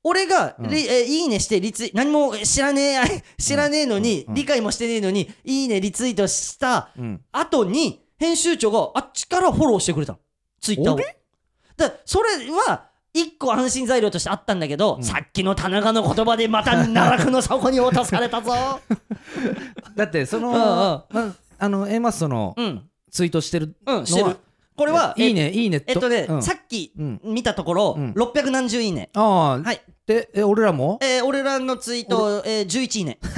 [0.04, 0.69] 俺が、うん。
[0.69, 7.21] リえーいいねしてリツイ何も知らねえ 知らねえのに、うん理解もしてねえのにいいねリツイートしたうん。
[7.32, 10.19] 後に編集長があっちからフォローしてくれたの。
[10.62, 10.99] ツイッターを。
[10.99, 11.02] あ
[11.76, 15.04] だそれは一個安心材料としてあったんだけど、うん。
[15.04, 18.52] さっきの田中の言葉でまた奈落の底に落とされたぞ。
[19.95, 20.60] だってそのうんうん。
[20.60, 21.36] まあ
[21.69, 22.89] の A マッソのうん。
[23.12, 24.38] ツイートしてるうんしてる。
[24.76, 26.43] これはいいねいいねえっとね、うん。
[26.43, 27.21] さっきうん。
[27.23, 28.12] 見たところ、うん。
[28.13, 29.10] 600何十いいね。
[29.13, 29.62] ああ。
[29.62, 29.82] はい。
[30.08, 30.97] でえ俺らも？
[31.02, 33.19] えー俺らのツイート、えー、11いいね。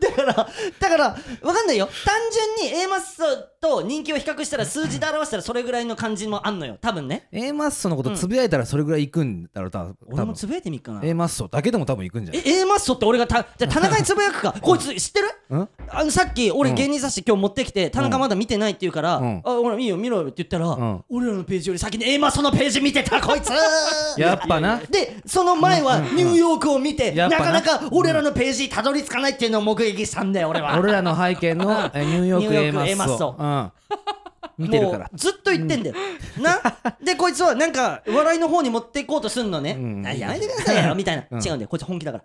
[0.00, 0.32] だから
[0.80, 1.88] だから分かんないよ。
[2.04, 2.14] 単
[2.60, 3.24] 純に A マッソ
[3.66, 6.78] と人気を比較したら数字で表したらそれぐらいの感じもあんのよ。
[6.80, 7.26] 多分ね。
[7.32, 9.96] A マッソのことつぶやいたらそれぐらいいくんだろう多分。
[10.12, 11.00] 俺もつぶやいてみっかな。
[11.02, 12.42] A マッソだけでも多分いくんじゃない？
[12.46, 14.54] え A マッソって俺がたじゃあ田中につぶやくか。
[14.60, 15.26] こいつ知ってる？
[15.50, 15.68] うん？
[15.88, 19.38] あのさっき俺うん芸人雑誌今日持ってきて田中まだ見てないって言うから、うん。
[19.38, 21.04] あほらいいよ見ろよって言ったら、ん。
[21.08, 23.50] 俺らのページより先に A マッソのページ見てたこいつ。
[24.18, 24.78] やっぱな。
[24.90, 27.28] でその前はニューヨークを見て、な。
[27.28, 30.78] なかなか俺らのページにたどり着かないっていうのを目撃したんだよ俺は。
[30.78, 33.34] 俺らの背景のえニューヨーク A マッソ
[34.58, 34.98] 見てるから。
[35.00, 35.96] もうずっと言ってんだよ、
[36.40, 36.94] な？
[37.02, 40.06] でこいつはなんか笑いの方に持っていこうとすんのね、うん。
[40.06, 40.94] あやめてくださいよ。
[40.94, 41.42] みたいな、うん。
[41.44, 41.68] 違うんだよ。
[41.68, 42.20] こいつ本気だか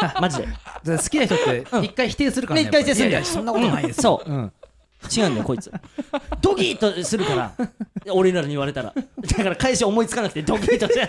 [0.00, 0.14] ら。
[0.20, 0.46] マジで。
[0.84, 3.08] で好きな人って一回否定するからね一回否定する。
[3.08, 4.30] んだよやっぱいやいやそんなことないですそう。
[4.30, 4.52] うん。
[5.14, 5.70] 違うんだよこいつ。
[6.40, 7.52] ドギーとするから。
[8.10, 8.94] 俺らに言われたら。
[8.94, 11.08] だから返し思いつかなくてドギーとして。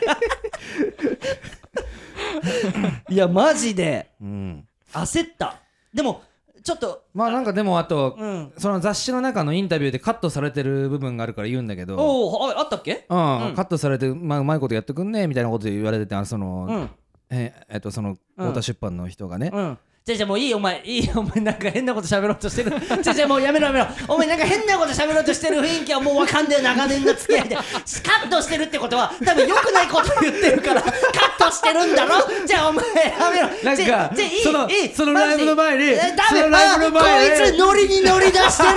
[3.10, 4.10] いやマジで。
[4.22, 4.68] うん。
[4.92, 5.56] 焦った。
[5.94, 6.22] でも
[6.65, 8.51] ちょっとまあなんかでもあとうん。
[8.58, 11.95] その雑誌の中のインタビューでカットされてる部分があるから言うんだけど。
[11.95, 13.06] おおああったっけ？
[13.08, 13.56] うんうん。
[13.56, 16.89] カットされてまあうまいことやってくんねみたいなこと言われててあのそのうん。
[17.30, 18.47] ええっとそのうん。
[18.47, 19.51] 太田出版の人がね。
[19.54, 20.84] うんじゃあじゃあもういいよお前。
[20.86, 22.80] いいよお前なんか変なこと喋ろうとしてる。
[23.02, 23.88] じゃあじゃあもうやめろやめろ。
[24.08, 27.56] お前なんか変なこと喋ろうとしてる雰囲気はもうわかんねえ長年の付き合いで。
[27.56, 30.94] カットしてるってことは多分良くないこと言ってるからカッ
[31.39, 32.18] トしてるんだろ。
[32.46, 33.48] じゃあお前やめろ。
[33.63, 34.89] なんかじゃいいそのいい。
[34.94, 36.13] そのライブの前にダメ。
[36.30, 37.28] そのライブの前。
[37.28, 38.70] にあこいつノリに乗り出してる。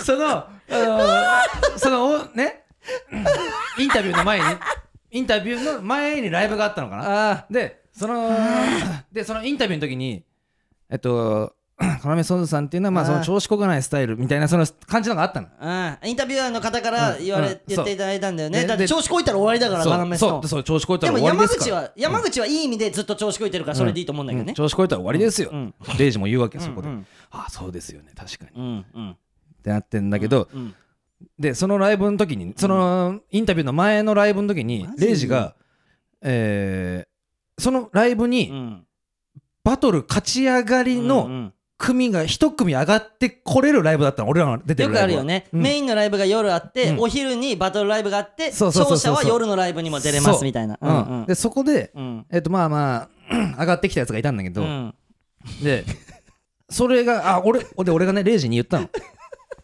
[0.02, 2.64] そのあのそのおね？
[3.76, 4.44] インタビューの前に
[5.10, 7.30] インタビューの前にライブがあったのかな？
[7.32, 8.30] あでその
[9.12, 10.24] でそのインタビューの時に
[10.88, 11.54] えっと
[12.04, 15.48] 要ソンズさんっていうのはまあその調子こがないスタイルみたいなその感じのがあったの。
[15.60, 17.52] あインタビュアーの方から言われ、うん。
[17.52, 18.60] うん言っていただいたんだよね。
[18.60, 20.46] でだって調子こいたら終わりだから要そう。
[20.46, 21.82] そう調子こいたでもら終わり山ですから。
[21.82, 24.50] 口は山口はいい意味でずっと調子こいてるからそれでいいと思うんだけどね。
[24.50, 24.54] うん。
[24.54, 25.74] 調子こいたら終わりですよ、うん。
[25.98, 26.88] レイジも言うわけそこで、
[27.30, 28.12] ああそうですよね。
[28.14, 29.16] 確かに、っうんうん。
[29.62, 30.74] てなってんだけど、うん
[31.38, 35.06] でそのライブの時にそのインタビューの前のライブの時にマジ？
[35.06, 35.54] レイジが、
[36.22, 37.10] えー
[37.62, 38.86] そのライブうにん。
[39.62, 41.52] バトル勝ち上がりうんうのん。
[41.76, 45.18] 組が一組上がってこれるライブだったの俺らの出てよるライブは。
[45.18, 45.62] くあるよね、うん。
[45.62, 47.00] メインのライブが夜あって、うん。
[47.00, 49.12] お昼にバトルライブがあってそうそうそうそう。
[49.12, 50.78] 勝者は夜のライブにも出れますみたいな。
[50.82, 50.90] そう。
[50.90, 52.26] うんでそこでうん。
[52.30, 54.94] えっとまあまあ 上がってきたやつがいたんだけど、うん。
[55.62, 55.84] で
[56.70, 58.88] それがあ俺で俺がねレイジに言ったの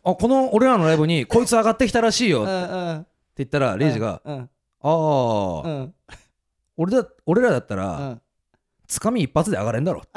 [0.09, 2.43] あこの俺らのライブに こいつ上がってきたらしいよ。
[2.43, 3.07] うって
[3.39, 4.39] 言ったらレイジがうん。
[4.39, 4.49] あ
[4.83, 5.69] あ。
[5.69, 5.95] うん。
[6.77, 8.21] 俺だ俺らだったうらん。
[8.87, 10.03] つかみ一発で上がれんだろ。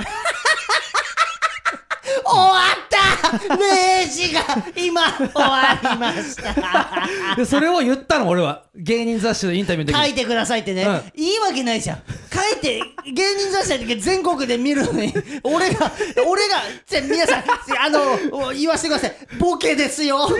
[2.25, 3.55] 終わった！
[3.57, 4.41] レイジが
[4.75, 6.55] 今終わりました。
[7.35, 8.65] でそれを言ったの俺は。
[8.75, 10.05] 芸人雑誌のインタビューの時に。
[10.07, 11.11] 書いてくださいってね、うん。
[11.15, 12.03] いいわけないじゃん
[12.39, 15.91] 書いて芸人雑誌だけ全国で見るのに 俺が
[16.25, 17.43] 俺がじゃ皆さん
[17.79, 19.15] あの言わせてください。
[19.37, 20.29] ボケですよ。
[20.37, 20.39] ね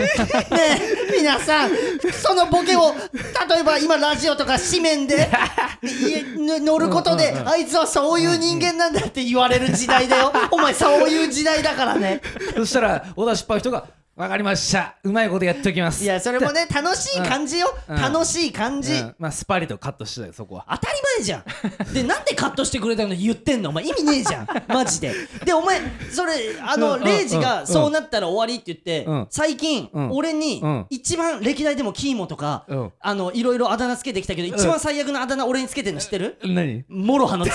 [0.50, 1.70] え皆さん
[2.12, 2.94] そのボケを
[3.48, 5.30] 例えば今ラジオとか紙面で
[5.82, 10.32] 乗ることで、あいつはそういう人間なんだって言われる時代だよ。
[10.50, 12.20] お前そういう時代だからね。
[12.56, 13.84] そしたら太田出版の人が
[14.20, 14.96] 分かりました。
[15.02, 16.04] うまいことやっておきます。
[16.04, 17.96] いやそれもね 楽しい感じよ、うん。
[17.96, 19.14] 楽しい感じ、うん。
[19.18, 20.66] まあスパリとカットしてたよそこは。
[20.70, 21.44] 当たり前じゃん。
[21.94, 23.70] でなんでカットしてくれたの言ってんの？
[23.70, 24.48] お前意味ねえじゃん。
[24.68, 25.14] マジで。
[25.42, 25.80] でお前
[26.12, 27.04] それあの、うん。
[27.04, 27.66] レイジがうん。
[27.66, 29.26] そうなったら終わりって言って、うん。
[29.30, 30.10] 最近、うん。
[30.12, 30.86] 俺に、うん。
[30.90, 32.92] 一番歴代でもキーモとか、うん。
[33.00, 36.38] あのいろいろあだ名つけてきたけど、一番最悪のあだ名俺につけてんの知ってる？
[36.44, 36.84] 何？
[36.90, 37.54] 諸刃の剣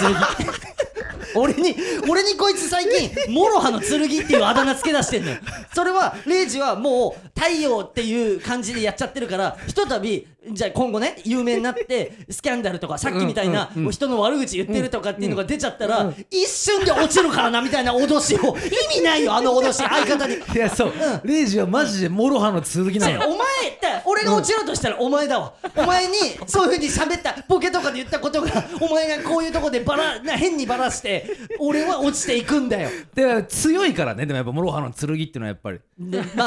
[1.39, 1.75] 俺に
[2.07, 5.37] 俺にこいつ最近諸刃の剣っていうあだ名つけ出してんのよ。
[5.73, 20.35] それはレイジはもう太陽っていう感じでやっちゃってるからひとたびじゃあ今後ね有名になって スキャンダルとかさっきみたいな、人の悪口言ってるとかっていうのが出ちゃったら、一瞬で落ちるからなみたいな脅しを意味ないよ あの脅し相方に。
[20.35, 23.13] いやそう、レイジはマジでモロハの続きなの。
[23.13, 26.13] よお前って俺が落ちるとしたらお前だわ、お前に
[26.47, 31.29] そういうふうに喋ったボケとかで言ったことがお前がこういうとこでバラな変にバラして
[31.59, 32.89] 俺は落ちていくんだよ。
[33.13, 35.79] で強いからねでもやっぱ諸刃の剣っていうのはやっぱり。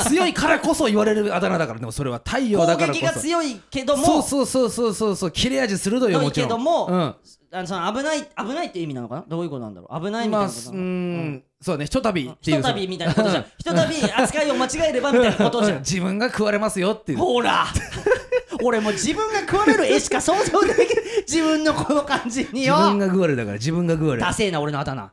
[0.08, 3.00] 強いからこそ言われるあだ名だからでもそれは太陽だ攻からこそ。
[3.00, 6.48] 撃が強いけどもそうそうそうそうそうそう切れ味鋭いよもちろん。
[6.48, 7.14] けども、うん。
[7.50, 9.24] あのその危ない危ないって意味なのかな？
[9.26, 10.04] どういうことなんだろう？
[10.04, 11.42] 危ないみたいなことなのん。
[11.60, 12.56] そうねひとたびっていう。
[12.58, 13.44] ひとたびみたいなことじゃん。
[13.56, 15.80] ひとたび扱いを間違えればみたいなことじゃうん。
[15.80, 17.18] ん 自分が食われますよっていう。
[17.18, 17.66] ほら。
[18.62, 20.88] 俺もう自分が食われる絵しか想像できない
[21.28, 22.74] 自分のこの感じによ。
[22.76, 25.12] 自分が食われだから自分が食われダセえな俺のあだ名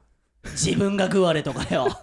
[0.51, 1.87] 自分が食われとかよ。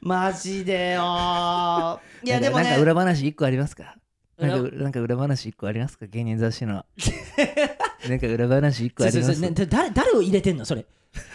[0.00, 2.64] マジでよいやでもね。
[2.64, 3.82] なんか裏話一個ありますか？
[3.82, 3.92] 裏
[4.38, 6.06] なんかなんか裏話一個ありますか？
[6.06, 6.84] 芸人雑誌の。
[8.08, 9.26] なんか裏話一個あります？
[9.26, 9.50] そうそうそう。
[9.50, 10.64] ね誰誰を入れてんの？
[10.64, 10.84] それ。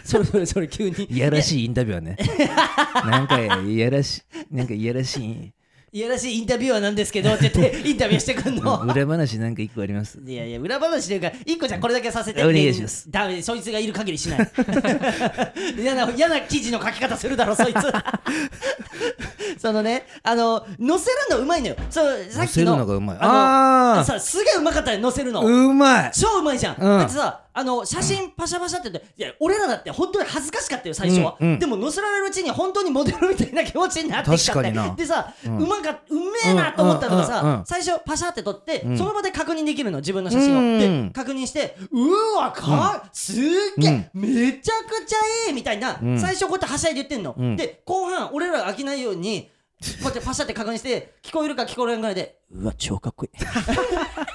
[0.04, 1.04] それそれそれ急に。
[1.10, 2.16] いやらしいインタビュアーね。
[3.04, 4.18] なんかいやらし
[4.50, 5.52] いなんかいやらしい
[5.94, 8.80] いやらしいインタビュアーなんですけどって言って インタビューしてくんの。
[8.80, 10.18] 裏話なんか一個あります？
[10.26, 13.08] いやいや裏話というか一個じゃんこれだけさせてお願いします。
[13.08, 14.50] ダメそいつがいる限りしない。
[15.78, 17.76] 嫌な嫌な記事の書き方するだろそいつ。
[19.62, 21.76] そのねあの載せるのうまいのよ。
[21.90, 22.48] そうさっきの。
[22.48, 23.16] 載せるのがうまい。
[23.20, 24.04] あのあー。
[24.04, 25.42] さすげえうまかったよ載せるの。
[25.42, 26.10] うまい。
[26.12, 26.98] 超うまいじゃん、うん。
[26.98, 31.58] だってさあの写真パシャパシャって言っていや俺らだって本当に恥ずかしかったよ最初は、うんうん。
[31.60, 34.94] でも載せられるうちに本当にモデルみたいな気持ちになってきちゃって確かにな。
[34.96, 37.58] でさ、ううんまかうめえなと思ったのがさ、うんうんうん。
[37.60, 38.98] うん最初パシャって撮って、ん。
[38.98, 43.36] その場で確認できるの自分の写真を、うんで確認してうわか、すっ
[43.78, 46.18] げえ、めちゃくちゃいいみたいな、うん。
[46.18, 47.56] 最初こうやってはしゃいで言ってんの、うん。
[47.56, 49.50] で後半俺らが飽きないように
[49.84, 53.30] こうやってパシャって確認して聞こえるか聞こえないぐらいでうわ超かっこいい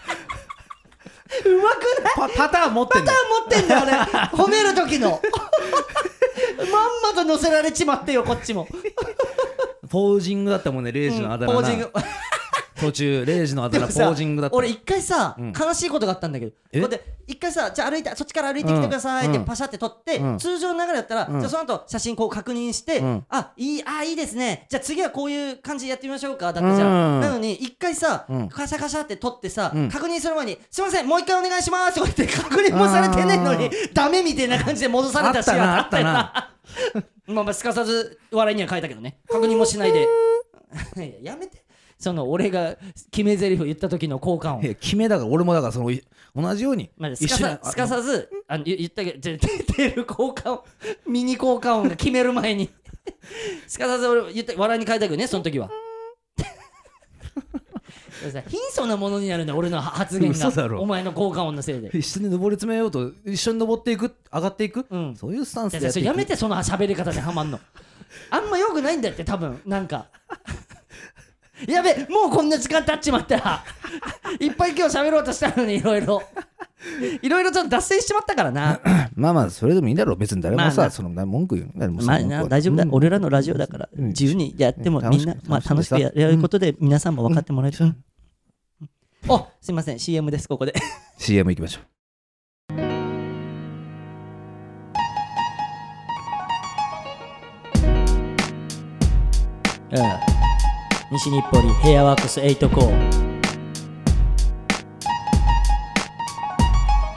[1.45, 2.29] うまくない？
[2.35, 3.91] パパターン持ってんだよ持ってんだよね
[4.33, 5.21] 褒める時の。
[6.59, 8.67] まんまと乗せられちまってよこっちも。
[9.89, 11.59] ポージングだったもんねレイジのあだ名な。
[11.61, 11.91] ポージング
[12.79, 14.55] 途中レイジのあだ名ポージングだった。
[14.57, 15.53] 俺一回さ、うん。
[15.53, 16.51] 悲しいことがあったんだけど。
[16.51, 19.45] こえうやって一回さじゃあ歩いてそっちから歩いてきてくださいってうん。
[19.45, 20.37] パシャって撮って、うん。
[20.37, 21.39] 通常の流れだったら、うん。
[21.39, 23.25] じゃあその後写真こう確認して、うん。
[23.29, 24.65] あいいあいいですね。
[24.69, 27.21] じゃあ次はこういう感じでやってみましょうかだったじゃん、うん。
[27.21, 28.49] なのに一回さ、うん。
[28.49, 29.89] カシャカシャって撮ってさ、うん。
[29.89, 35.77] 確認する前にすいませんもう一回お願いしますとか言って確認もされてねえのにあダメみたいな感じで戻されあったな。
[35.79, 36.53] あったよな。
[37.27, 39.19] まあまあすかさず笑いには変えたけどね。
[39.29, 40.07] 確認もしないで。
[40.97, 41.63] いややめて
[41.99, 42.77] その俺が
[43.11, 44.61] 決め台詞言った時の効果音。
[44.75, 46.01] 決めだから俺もだからそのい
[46.33, 50.63] 同じようにまあ、すかさすかさずあの言言ったけど 出てる効果音
[51.05, 52.69] ミニ効果音が決める前に。
[53.67, 55.69] すかさず俺言った笑いに変えたけどねその時は。
[58.47, 60.77] 貧相なものになるんだ俺の発言嘘だろ。
[60.77, 60.83] が。
[60.83, 61.89] お前の効果音のせいで。
[61.93, 65.15] 一緒に登り詰めようと一緒に登っていく上がっていく、うん。
[65.15, 67.59] そういうスタンスでやめてその喋り方でハマんの。
[68.29, 69.61] あんまよくないんだって多分。
[69.65, 70.07] なんか
[71.67, 73.63] やべもうこんな時間経っちまった。
[74.39, 76.21] いっぱい今日喋ろうとしたのにいろいろ。
[77.21, 78.79] いろいろちょっと脱線しちまったからな。
[79.15, 80.15] まあまあそれでもいいだろう。
[80.15, 80.91] 別に誰もさ、まあな。
[80.91, 82.89] その文句言う誰もそまあな大丈夫だ、うん。
[82.93, 84.07] 俺らのラジオだからうん。
[84.07, 85.09] 自由にやってもうん。
[85.09, 87.95] みんな、楽しくまあ、楽しくやることで皆さんも分かってもらえる、うん。
[89.27, 89.99] あすいません。
[89.99, 90.73] CM ですここで。
[91.19, 91.81] CM 行きましょ
[99.91, 100.28] うん
[101.11, 103.29] 西日暮里ヘアワークス8コー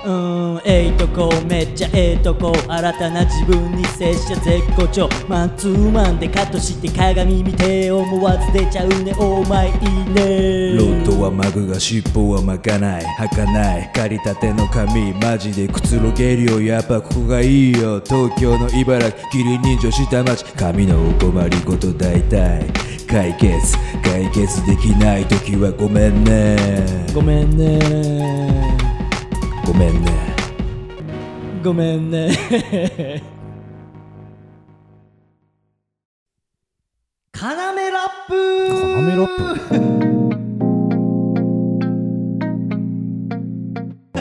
[0.04, 5.10] うーん、ええとこめっちゃええとこ新たな自分に接した絶好調。
[5.28, 9.14] マンツーマンでカットして鏡見て思わず出ちゃうね。
[9.18, 10.74] お前いいね。
[10.74, 13.04] ロッドは巻くが尻尾は巻かない。
[13.04, 13.92] 履かない。
[13.94, 16.62] 借りたての髪マジでくつろげるよ。
[16.62, 18.00] やっぱここがいいよ。
[18.00, 19.30] 東京の茨城。
[19.30, 22.66] キリン女子下町髪のお困りごと大体。
[23.12, 23.76] 解決。
[24.02, 26.56] 解決できない時はごめんね。
[27.12, 27.78] ごめんね。
[29.66, 30.34] ごめんね。
[31.62, 32.30] ごめんね。
[37.32, 38.34] カナメラップ。
[38.34, 39.32] うカナメラップ。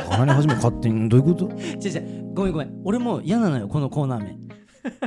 [0.10, 1.52] カナメ始め勝手にどういうこと違う
[1.90, 4.51] 違うごめんごめん俺も嫌なのよこのコーナー名た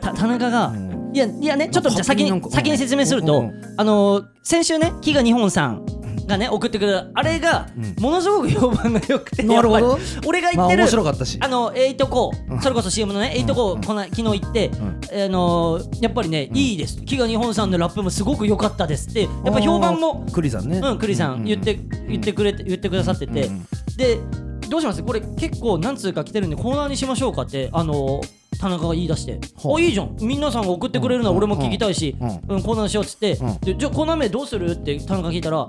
[0.01, 0.73] 田中が、
[1.13, 5.85] いやいやねちょっとじゃあ先に先に説明すると、あのー先週ね木賀日本さん
[6.27, 8.03] がね送ってくるあれがうん。
[8.03, 9.99] ものすごく評判が良くてなるほど。
[10.27, 11.39] 俺が言まあってる、面白かったし。
[11.41, 12.61] あのエイトコうん。
[12.61, 14.75] それこそ CM のねエイトコうんこの昨日行って、ん。
[14.75, 14.79] あ
[15.29, 16.99] のーやっぱりね、いいです。
[17.01, 20.79] 飢餓日本さんのラップもすごく良かったですってやっぱ評判もクリさんね。
[20.79, 23.67] うん、クリさん言って、言ってくれて言ってくださってて、うん。
[23.97, 24.19] で
[24.71, 25.03] どうします？
[25.03, 28.21] これ結構何通か来てるんでコーナーにしましょうかってあの
[28.59, 29.77] 田中が言い出して「ほう。
[29.79, 30.17] あいいじゃん。
[30.21, 32.55] 皆さんが送ってくれるのは俺も聞きたいし、う。
[32.55, 32.57] う。
[32.59, 34.71] んコーナーしよう」っつって、じゃあコーナー名どうする？
[34.71, 35.57] って田中聞いたら「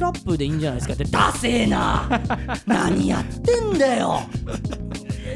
[0.00, 2.08] ラップでいいんじゃないですか」って「ダセえな
[2.66, 4.20] 何やってんだよ」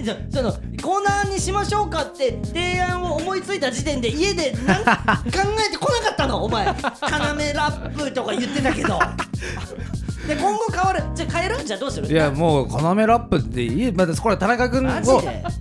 [0.03, 0.51] じゃその
[0.83, 6.77] コーナーにしましょうかって提案を思いついた時点で家で考えてこなかったのお前要ラ
[7.71, 8.99] ップとか言ってたけど
[10.35, 11.03] で今後変わる。
[11.15, 11.65] じゃあ変える？
[11.65, 12.07] じゃあどうする？
[12.09, 13.93] いやもう要ラップっていい？
[13.93, 14.91] まあこれ田中君を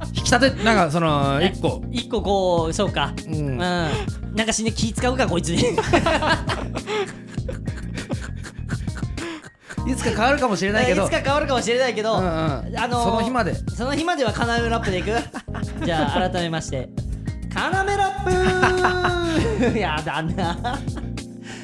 [0.08, 1.82] 引き立てなんかその一個。
[1.92, 3.14] 一個こうそうか。
[3.28, 3.36] うん。
[3.36, 3.58] うん。
[3.60, 3.90] な
[4.44, 5.64] んかしね気使うかこいつに。
[9.88, 11.04] いつか変わるかもしれないけど。
[11.06, 12.28] いつか変わるかもしれないけど、うんうん。
[12.30, 13.56] あのーその日まで。
[13.56, 15.12] その日まではカナメラップでいく？
[15.84, 16.90] じゃあ改めまして。
[17.54, 19.78] カナメラップ。
[19.80, 20.58] やだな。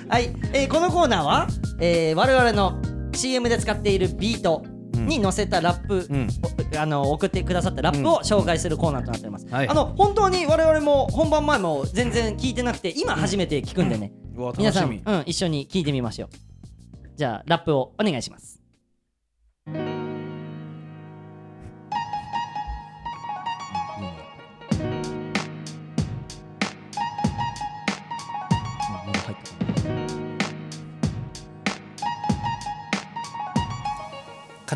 [0.08, 1.48] はい、えーこのコーナーは、
[1.80, 2.80] えー我々の
[3.16, 6.28] CM で使っているビートに乗せたラップ、うん。
[6.76, 9.70] おあの送ってくださったラップを紹介するコーナーとなっております、はい。
[9.70, 16.30] あの本当に我々も本番前も全然聞いてなくて今初めて聞くんでね、うわ皆さん、うん、一緒に聞いてみましょう。
[17.16, 18.55] じゃあラップをお願いします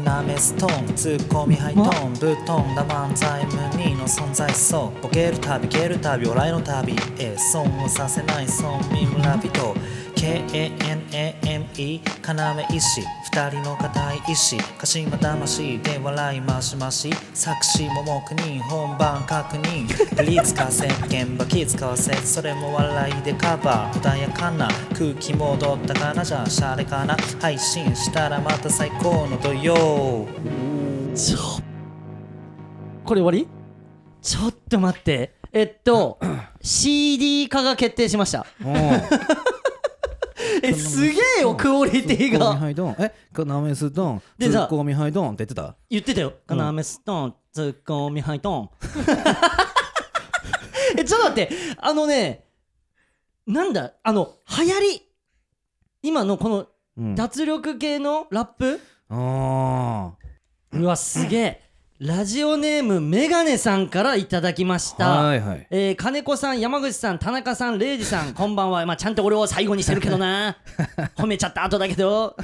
[0.05, 9.75] 要ストーンツッコミハイトーンぶっ飛んだ漫才無二の存在そうボケるたび蹴るたび笑いのたびえ損をさせない村民村人
[10.29, 12.01] KANAME
[12.69, 19.87] 要医師二人の固い意志鹿島魂で笑いましまし作詞も黙認本番確認。
[19.87, 22.13] 振りつかせ現場気使わせ。
[22.17, 23.99] それも笑いでカバー。
[23.99, 26.23] 穏やかな空気戻ったかな。
[26.23, 27.17] じゃあシャレかな。
[27.41, 30.27] 配信したらまた最高の土曜。
[31.15, 31.37] ちょ
[33.03, 33.47] これ終わり？
[34.21, 35.33] ちょっと待って。
[35.51, 36.19] えっと
[36.61, 38.45] CD 化が決定しました。
[38.63, 38.63] う。
[38.69, 38.75] ん
[40.63, 42.59] えすげえよクオリティが。
[42.99, 45.75] え要メスドンツッコミハイドンって言ってた？
[45.89, 46.27] 言ってたよ。
[46.29, 46.33] うん。
[46.47, 48.69] カナメストンツッコミハイトン。
[50.97, 51.55] えちょっと待って。
[51.77, 52.45] あのね
[53.47, 53.93] なんだ？
[54.03, 55.01] あの流行り。
[56.01, 56.67] 今のこの
[56.97, 57.15] うん。
[57.15, 58.79] 脱力系のラップ？
[59.09, 60.13] あ
[60.71, 61.68] うわすげえ
[61.99, 68.85] ラジオネームメガネさんからいただきましあたはいはいえー金子さん、山口さん、田中さん、礼二さん、こんばんは。
[68.85, 70.55] まあ、ちゃんと俺を最後にしてるけどな。
[71.17, 72.37] 褒めちゃった後だけど。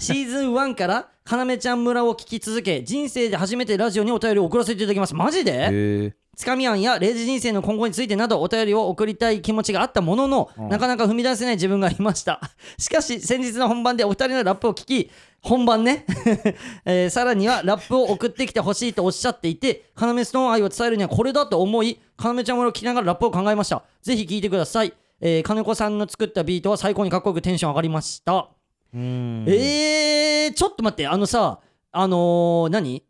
[0.00, 5.14] シーズン1から、かなめちゃん村を聞き続け、人生で初めてラジオにお便りを送らせていただきます。
[5.14, 6.12] マジで？
[6.38, 12.40] つかみ案や0時人生の今後についてなどお便りを送りたい気持ちがあったものの、うんなかなか踏み出せない自分がいました。
[12.78, 16.06] しかし、先日の本番でお二人のラップを聞き、本番ね、
[16.86, 23.82] えーさらにはラップを送ってきてほしいとおっしゃっていて、カナメストーン愛を伝えるにはこれだと思い、カナメちゃん村を聞きながらラップを考えました。
[24.02, 24.92] ぜひ聞いてください。
[25.20, 28.46] えー金子さんの作ったビートは最高にかっこよくテンション上がりました。
[28.94, 31.58] うんえー、ちょっと待って、あのさ、
[31.90, 33.02] あのー、何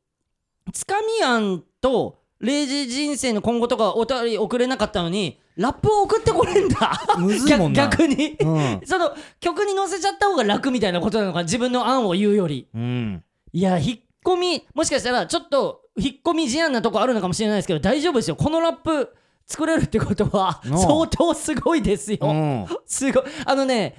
[0.72, 6.92] つかみ案と、0時人生の今後とかお便り送れなかったのに、ラップを送ってこれんだ。
[7.18, 7.88] むずいもんな。
[7.88, 8.80] 逆逆に、うん。
[8.86, 12.68] その曲に乗せちゃった方が楽みたいなことなのかな自分の案を言うより。
[12.72, 13.24] うん。
[13.52, 18.36] いや、引っ込み、もしかしたらちょっと引っ込み思案なとこあるのかもしれないですけど、大丈夫ですよ。
[18.36, 19.12] このラップ
[19.46, 22.18] 作れるってことは、相当すごいですよ。
[22.22, 22.66] うん。
[22.86, 23.24] すごい。
[23.44, 23.96] あのね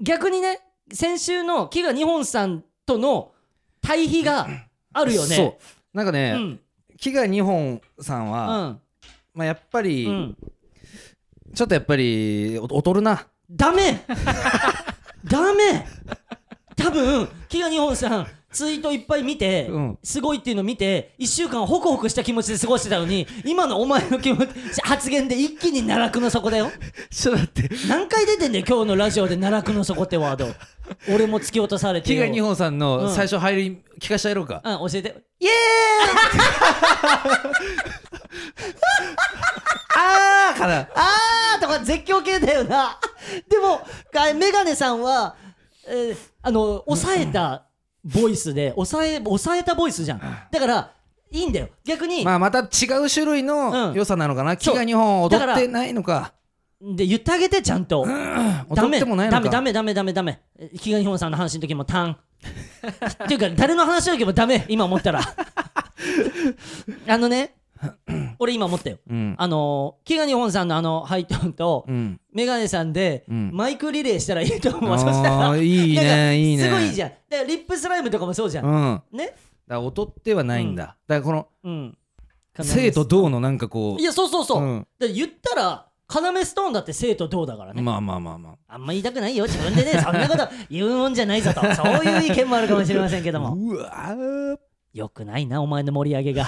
[0.00, 0.60] 逆にね
[0.92, 3.32] 先週の木が日本さんとの
[3.80, 4.48] 対比が
[4.92, 5.34] あるよね。
[5.36, 5.96] そう。
[5.96, 6.60] なんかうねん
[7.02, 8.80] 木が日本さんうはん。
[9.34, 10.36] まあやっぱりうん。
[11.52, 13.26] ちょっとやっぱりお劣るな。
[13.50, 14.04] ダメ。
[15.24, 15.84] ダメ。
[16.76, 19.98] 多分木が日本さんツイートいっぱい見て、うん。
[20.02, 26.70] すごいっていうの見て1週間ホクホクした気持ちで過ごしてたのに今のお前の気持ち発言で一気に奈落の底だよ。
[27.10, 27.74] ちょっと待って。
[27.88, 30.46] 何回出てんだよ今日のラジオで奈落の底ってワード。
[31.12, 32.22] 俺も突き落とされてよ。
[32.22, 32.78] 木が日本さんうん。
[32.78, 34.60] の最初入り聞かしてやろうか。
[34.64, 35.16] うん、教えて。
[35.40, 35.50] イエ
[39.94, 42.98] ああからーイあーとか絶叫系だよな。
[43.48, 43.80] でも、
[44.16, 45.36] あメガネさんは、
[45.86, 47.66] えーあの、抑えた
[48.04, 50.20] ボイスで、抑え、抑えたボイスじゃん。
[50.50, 50.92] だから、
[51.30, 51.68] いいんだよ。
[51.84, 53.46] 逆に、まあまた違う種類うん。
[53.46, 54.56] の良さなのかな？
[54.56, 56.34] 木が日本踊ってないのか。
[56.80, 58.04] で言ってあげてちゃんと。
[58.04, 58.12] ダ
[58.68, 59.48] 踊っメてもないのか。
[59.48, 60.70] ダメダメダメダメダメ。
[60.80, 62.16] 気が日本さんの話の時もタン。
[63.24, 65.20] っていうか誰の話の時もダメ今思ったら。
[67.06, 67.54] あのね
[68.38, 68.98] 俺今思ったよ。
[69.08, 69.34] うん。
[69.38, 72.20] あのー、キガ日本さんのあのハイトーンとうん。
[72.32, 73.50] メガネさんでうん。
[73.52, 76.64] マイクリレーしたらいいと思う、そしたらいいねいいね。
[76.64, 77.10] すごいいいじゃん。
[77.10, 78.72] だからリップスライムとかもそうじゃん、うん。
[78.72, 79.34] だかね
[79.66, 80.96] ら劣ってはないんだ。
[81.06, 81.98] だからこのうん。
[82.60, 84.86] 生と同のなんかこいやそうそうそう、うん。
[84.98, 88.74] だ言ったら要ストーンだって生と同だからね、うまあまあまあまあ。
[88.74, 89.92] あんま言いたくないよ自分でね。
[89.92, 91.60] そんなこと 言うもんじゃないぞと。
[91.74, 93.54] そういう意見もあるかもしれませんけども。
[93.54, 94.58] うわー。
[94.92, 96.46] よくないなお前の盛り上げが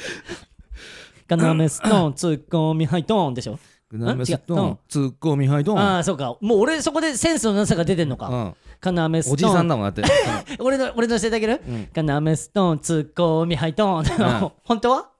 [1.30, 3.58] 要ストーンツッコミハイトーンでしょ？
[3.92, 5.78] ナメストンツッコミハイドン。
[5.78, 6.36] ああそうか。
[6.40, 8.28] もう俺そこでセンスのなさが出てんのか。
[8.28, 8.36] うん。
[8.36, 9.32] 要ストーン。
[9.32, 10.02] おじさんだもんだって。
[10.60, 11.86] 俺の俺の教えてあげる、うん。
[11.86, 14.52] カナメストーンツッコミハイトーン、ん。
[14.64, 15.10] 本当は？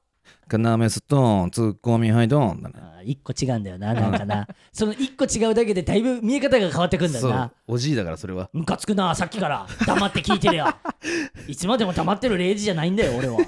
[0.58, 2.74] ナメストンツッコミハイドンだね。
[2.78, 4.46] あー一個違うんだよななんかな。
[4.72, 7.52] その一個違うだけでだいぶ見え方が変わってくんだよそなう。
[7.74, 8.50] おじいだからそれは。
[8.52, 9.66] ムカつくなさっきから。
[9.86, 10.66] 黙って聞いてるよ
[11.48, 13.38] いつまでも黙ってるレイジじゃないんだよ俺は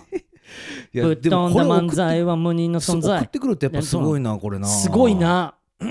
[0.92, 4.68] ぶっ飛んだ漫才は無人の存送在ってくるってやっぱすごいなこれな。
[4.68, 5.54] すごいな。
[5.80, 5.88] ちょ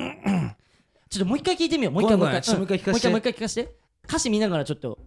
[1.18, 1.94] っともう一回聞いてみよう。
[1.94, 2.60] もう一回ごもう一回。
[2.60, 2.90] う一回聞かせて。
[2.92, 3.76] もう一回もう一回聞かせて。
[4.08, 5.00] 歌詞見ながらちょっと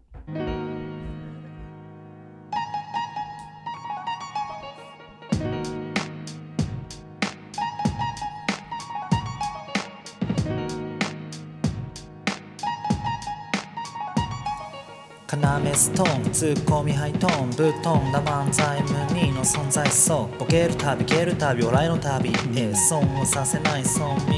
[15.45, 20.39] 要ストーンツッコミハイトーンぶっ飛んだ漫才無二の存在そう。
[20.39, 23.85] ボケるたび蹴るたび笑いのたびえー損をさせない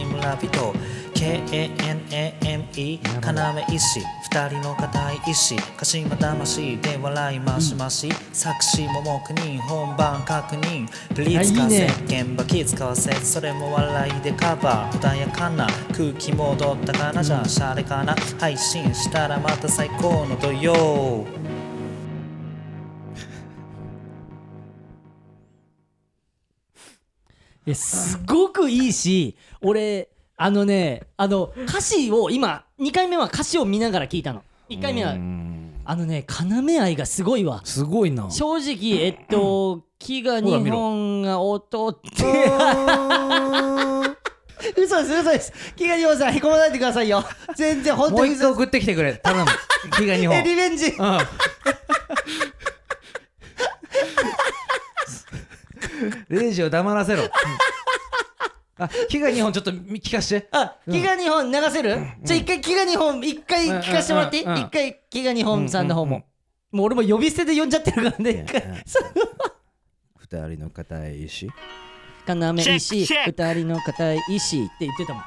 [0.04, 0.74] 村人。
[1.16, 4.00] K-A-N-A-M-E 要医師。
[4.30, 10.86] 二人の固い意志鹿島魂で笑いましまし作詞も黙認本番確認。
[11.14, 15.00] プリーツあいいね現場気使わせそれも笑いでカバー。
[15.00, 17.24] 穏やかな空気戻ったかな。
[17.24, 18.14] じゃあシャレかな。
[18.38, 21.24] 配信したらまた最高の土曜。
[27.66, 34.42] えすごくいいし俺あのねあの歌詞を今2回目は歌詞を見ながら聞いたの。
[34.68, 35.80] 1回目はうん。
[35.84, 37.62] あのね要愛がすごいわ。
[37.64, 38.30] すごいな。
[38.30, 42.24] 正直えっと木が日本が劣って
[44.76, 45.52] 嘘です嘘です。
[45.74, 47.24] 木が日本さんへこまないでくださいよ。
[47.54, 48.38] 全然本もう一当に嘘。
[48.38, 49.14] です回送ってきてくれ。
[49.14, 49.44] 頼む。
[49.96, 50.36] 気が日本。
[50.38, 50.86] えリベンジ。
[50.86, 51.18] うん。
[56.28, 57.22] レイジを黙らせろ。
[58.78, 60.48] あ、気が日本ちょっと聞かして。
[60.52, 64.36] あ、飢餓日本流せる、じゃあ一回飢餓日本一回聞かせてもらって。
[64.38, 66.24] いい、うんうんうん一回飢餓日本さんの方も、うん
[66.72, 68.44] もう俺も呼び捨てで呼んじゃってるからね。
[68.46, 68.62] 一回
[70.18, 71.48] 二人の固い石。
[72.26, 75.26] 要石二人の固い石って言ってたもん、は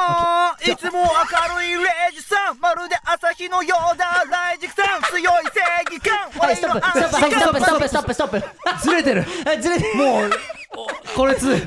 [0.00, 2.58] あいつも明るいレイジさん。
[2.60, 5.02] まるで朝日のようだライジクさん。
[5.02, 6.30] 強い正義感。
[6.40, 6.86] はいストップ。
[6.86, 9.24] ストップはいストップストップストップストップずれてる。
[9.44, 10.30] はいずれてもう、
[10.76, 11.44] おこれつ。
[11.44, 11.60] うんうん。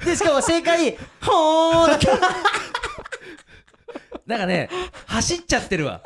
[0.00, 2.08] でしかも正解ほーだけ
[4.26, 4.68] なんかね、
[5.06, 6.00] 走っちゃってるわ。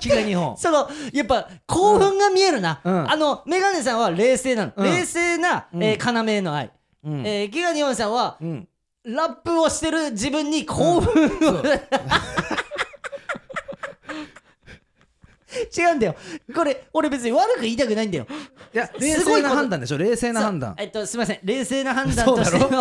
[0.00, 0.56] 気が日本。
[0.56, 3.10] そのやっぱ興奮が見えるな、うん。
[3.10, 4.84] あのメガネさんは冷静なの、うん。
[4.84, 6.70] 冷静な、えー、要の愛、
[7.04, 7.26] うん。
[7.26, 8.68] えー、ギガ日本さんはうん。
[9.04, 11.62] ラップをしてる自分に興奮を、
[15.76, 16.16] 違うんだよ。
[16.54, 18.26] これ俺別に悪く言いたくないんだよ。
[18.74, 20.74] いや、冷すごいこと静な判断でしょ、冷静な判断。
[20.78, 21.40] えっとすみません。
[21.44, 22.66] 冷静な判断としての。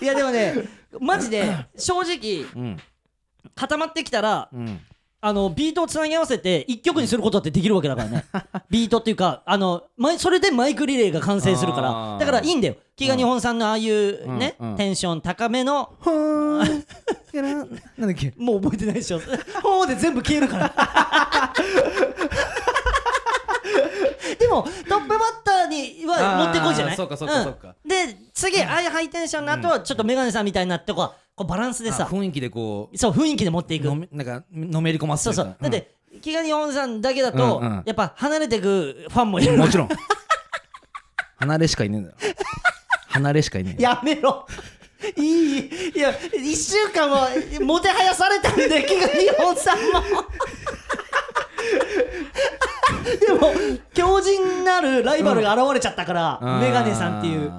[0.00, 0.54] いやでもね
[1.00, 2.78] マジで正直うん。
[3.54, 4.80] 固まってきたらうん。
[5.22, 8.24] あのビートをつなぎ合わせて一曲にすることってできるわけだからね。
[8.70, 9.82] ビートっていうかあの
[10.18, 12.16] それでマイクリレーが完成するから。
[12.18, 12.76] だからいいんだよ。
[12.96, 14.70] 木が日本さんのああいうね、うん。
[14.70, 14.76] うん。
[14.76, 15.90] テンション高めの。
[16.00, 17.68] はーなん
[18.00, 18.32] だっけ？
[18.38, 19.20] もう覚えてないでしょ。
[19.62, 20.72] ほーで全部消えるから。
[24.38, 26.96] でもトップバッターには持ってこいじゃない？
[26.96, 27.68] そうかそうかそうか。
[27.68, 27.74] ん。
[27.88, 32.04] で次ああいうハイテンションの後はちょっとメガネさんみたいになってこうこうバランスでさ。
[32.04, 33.86] あ雰囲気でこそう雰囲気で持っていうく。
[33.86, 35.56] のめなんかのめり込ますそうそう。
[35.58, 37.82] だっ、て木が日本さんだけだと、うんうん。
[37.86, 39.54] やっぱ離れてくファンもいる。
[39.54, 39.88] うんもちろん。
[41.40, 42.16] 離れしかいねえんだよ。
[43.08, 44.46] 離れしかいねえやめろ。
[45.16, 50.02] いいいや1週間ももてはやされたんで木が日本さんも。
[53.18, 53.54] でも
[53.94, 57.50] 強靭なるライバルが現れちゃったから、メガネさんっていう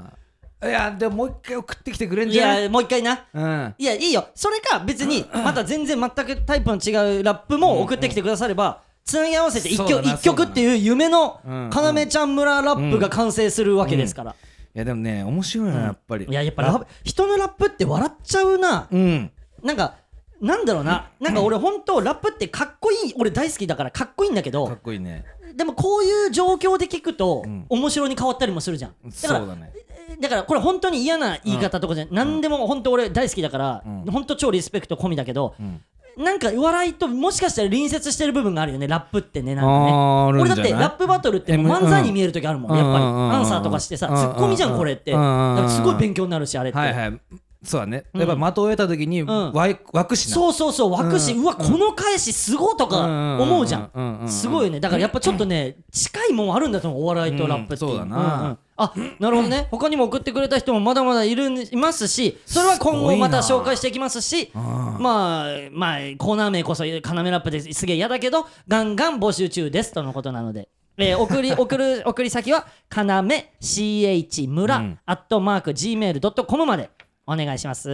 [0.64, 2.64] いやでももう一回送ってきてくれんいじゃない？
[2.64, 3.26] やもう一回な。
[3.34, 3.76] うん。
[3.78, 4.28] いやいいよ。
[4.36, 11.70] それか別にまた全然全くタイプの違うラップも送ってきてくださればつなぎ合わせて一曲一曲っていう夢のうん。
[11.74, 14.36] 要ちゃん村ラップが完成するわけですから。
[14.74, 16.26] やでもね面白いなやっぱり。
[16.26, 18.88] いややっぱラ人のラップって笑っちゃうな。
[18.92, 19.32] うん。
[19.64, 19.96] なんか
[20.40, 21.10] なんだろうな。
[21.20, 25.26] なんか俺本当ラップってかっこいい俺大好きだからかっこいいんだけかっどこいいね。
[25.56, 27.66] でもこういう状況で聞くとん。
[27.68, 28.92] 面白に変わったりもするじゃん。
[29.04, 29.74] だからそうだね
[30.22, 34.12] だからこれ本当に嫌な言い方とかじゃ何でも本当俺大好きだからうん。
[34.12, 35.82] 本当超リスペクト込みだけどん。
[36.24, 40.42] なんか笑いともしかしたら隣接してる部分があるよねラップってねなんかね。
[40.42, 43.04] 俺だってラップバトルって漫才に見える時あるもんやっぱり。
[43.04, 44.78] うんうんうんうんアンサーとかしてさうんうんうんツッコミじゃん。
[44.78, 46.80] これってすごい勉強になるしあれって。
[46.80, 47.20] はいはい
[47.64, 48.06] そうだね。
[48.14, 48.22] うん。
[48.22, 49.28] やっぱ的を得た時にん。
[49.28, 50.36] わい湧くしな。
[50.36, 53.02] そうそうそう湧くし、ううわこの返しすごいとか
[53.40, 54.80] 思うじゃうんすごいよね。
[54.80, 58.58] だからやっぱちょっとね 近いもんあるんだと思うお笑いとラップってそうだな。
[58.78, 59.68] あなるほどね。
[59.70, 62.08] 他にも送ってくれた人もまだまだいるんいます。
[62.08, 64.52] しそれは今後また紹介していきますし。
[64.56, 67.00] まあまあコーナー名こそ要
[67.32, 70.70] ラップですげえ嫌だけどガンガン募集中ですとのことなので。
[70.98, 76.90] えー送り送る送り先はかなめ CH 村、うんアットマーク Gmail.com まで
[77.28, 77.90] お願いします。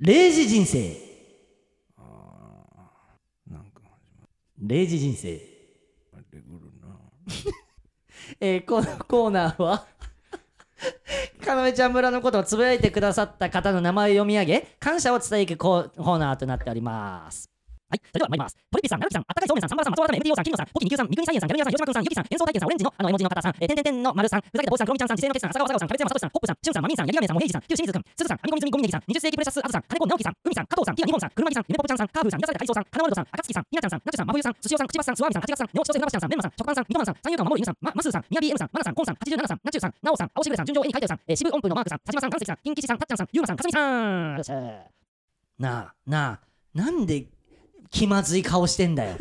[0.00, 0.96] 0時人生。
[4.62, 5.40] 0時人生。
[8.40, 9.86] えーこのコーナーは
[11.44, 17.48] かなめちゃん村のことをつぶやいてくださった方の名前を読み上げ感謝を伝えていくコーナーとなっております
[17.86, 18.58] はい、それでは参ります。
[18.66, 44.36] トリピさん、ナルキさん、あったかいそうめんさん、サンバラさん、松原さん、MTO さん、キリノさん、ポキニキューさん、ミクニサイエンさん、ギャルニアさん、吉間くんさん、ユキさん、演奏体験さん、オレンジのあの絵文字の方さん、えー、てんてんてんの丸さん、ふざけた坊さん、クロミちゃんさん、自生のケツさん、浅川さん、キャベツ山さとしさん、ホップさん、シュンさん、マミンさん、ヤギガメさん、モヘイジさん、キューシミズくん、すずさん、アミコミズミゴミネギさん、20世紀プレシャスアズさん、金子直樹さん、海さん、加藤さん、ティアニホンさん、車木さん、ゆめぽぽちゃんさん、カーブさん、皆さん海藻さん、花ワルドさん、赤月さん、ひなちゃんさん、なちゅさん、まふゆさん、すしおさん、くちばさん、スワーミさん、八月さん、ネオチトセフナバシちゃんさん、メンマさん、食パンさん、みとまんさん、三遊間守る犬さん、ま、まスーさん、みやび M さん、まなさん、コンさん、87さん、なちゅさん、なおさん、青しぐれさん、純情絵に描いてるさん、えー、渋音符のマークさん、田島さん、関関さん、金吉さん、たっちゃんさん、ゆうまさん、かすみさん。
[45.58, 46.40] なあ、なあ、
[46.74, 47.35] なんで
[47.90, 49.16] 気まずい顔してんだよ。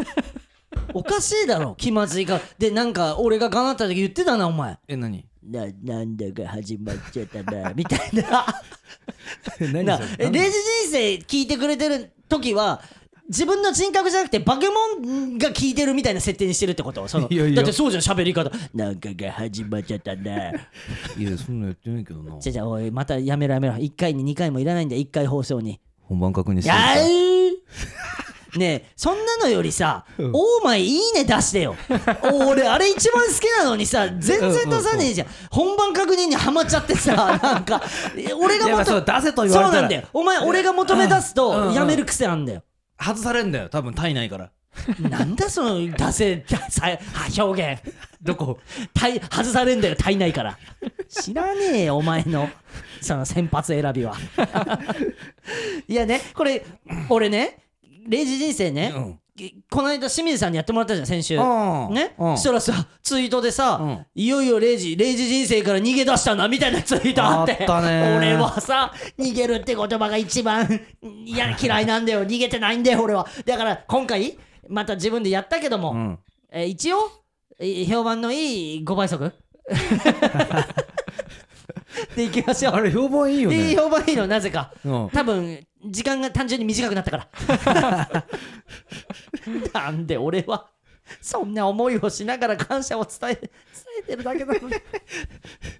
[0.93, 2.39] おかしいだろ、気まずい顔。
[2.57, 4.77] で、なんか俺ががなった時言ってたな、お前。
[4.87, 5.25] え何？
[5.43, 8.45] な、なんだか始まっちゃったな、みたいな。
[9.73, 10.25] 何なそれ？
[10.27, 12.81] えレイジ人生聞いてくれてる時は
[13.27, 17.07] 自分の人格じゃなくてバケモンが聞いてるみたいな設定にしてるってこと？
[17.07, 17.55] そのいやいや。
[17.57, 18.51] だってそうじゃん喋り方。
[18.73, 20.51] なんかが始まっちゃったな。
[21.17, 22.39] いやそんなやってないけどな。
[22.39, 23.73] じゃあじゃあおいまたやめろやめろ。
[23.75, 25.79] 1回に2回もいらないんだよ1回放送に。
[26.01, 27.51] 本番確認してやー
[28.55, 31.75] ねえそんなのよりさ「オーマイいいね」出してよ。
[32.47, 35.27] 俺あれ一番好きなのにさ全然出さねえじゃん。
[35.51, 37.81] 本番確認にはまっちゃってさ なんか
[38.37, 40.03] 俺が求めそう出せと言われそうなんだよ。
[40.13, 42.63] お前俺が求め出すとやめる癖あんだよ。
[42.99, 44.51] 外されんだよ多分体内から。
[44.99, 46.45] なんだその出せ
[47.41, 47.81] 表現。
[48.21, 48.59] どこ？
[48.93, 50.57] 体外されんだよ体内から。
[51.09, 52.49] 知らねえよお前の
[53.01, 54.15] その先発選びは。
[55.87, 56.65] いやねこれ
[57.09, 57.59] 俺ね
[58.07, 59.19] 0時人生ね、うん。
[59.69, 61.37] この間清水さんにやってもらったじゃん先週。
[61.37, 61.93] うん。
[61.93, 62.37] ね、うん。
[62.37, 64.05] そしたらさツイートでさ、うん。
[64.15, 70.67] いよいよ0時0時人生から逃げ出したなみたいなツイートあってあったね俺はさ逃げるって言葉が一番
[71.25, 72.23] いや 嫌いなんだよ。
[72.25, 73.27] 逃げてないんだよ俺は。
[73.45, 74.37] だから今回
[74.69, 76.19] また自分でやったけども、うん。
[76.51, 76.97] えー一応
[77.59, 79.33] えー評判のいい5倍速。
[82.15, 82.73] でいきましょう。
[82.73, 84.71] あれ評判いいよいいね評判いいのなぜか。
[84.83, 85.09] うん。
[85.09, 85.59] 多分
[85.91, 88.25] 時間が単純に短くなったから。
[89.73, 90.69] なんで俺は
[91.21, 93.49] そんな思いをしながら感謝を伝え伝
[93.99, 94.75] えてるだけなのに。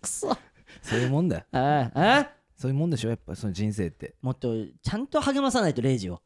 [0.01, 0.35] くそ。
[0.81, 1.43] そういうもんだよ。
[1.51, 3.09] あああそういうもんでしょ？
[3.09, 4.15] やっぱその人生って。
[4.21, 4.53] もっと
[4.83, 6.21] ちゃんと励まさないとレイジを。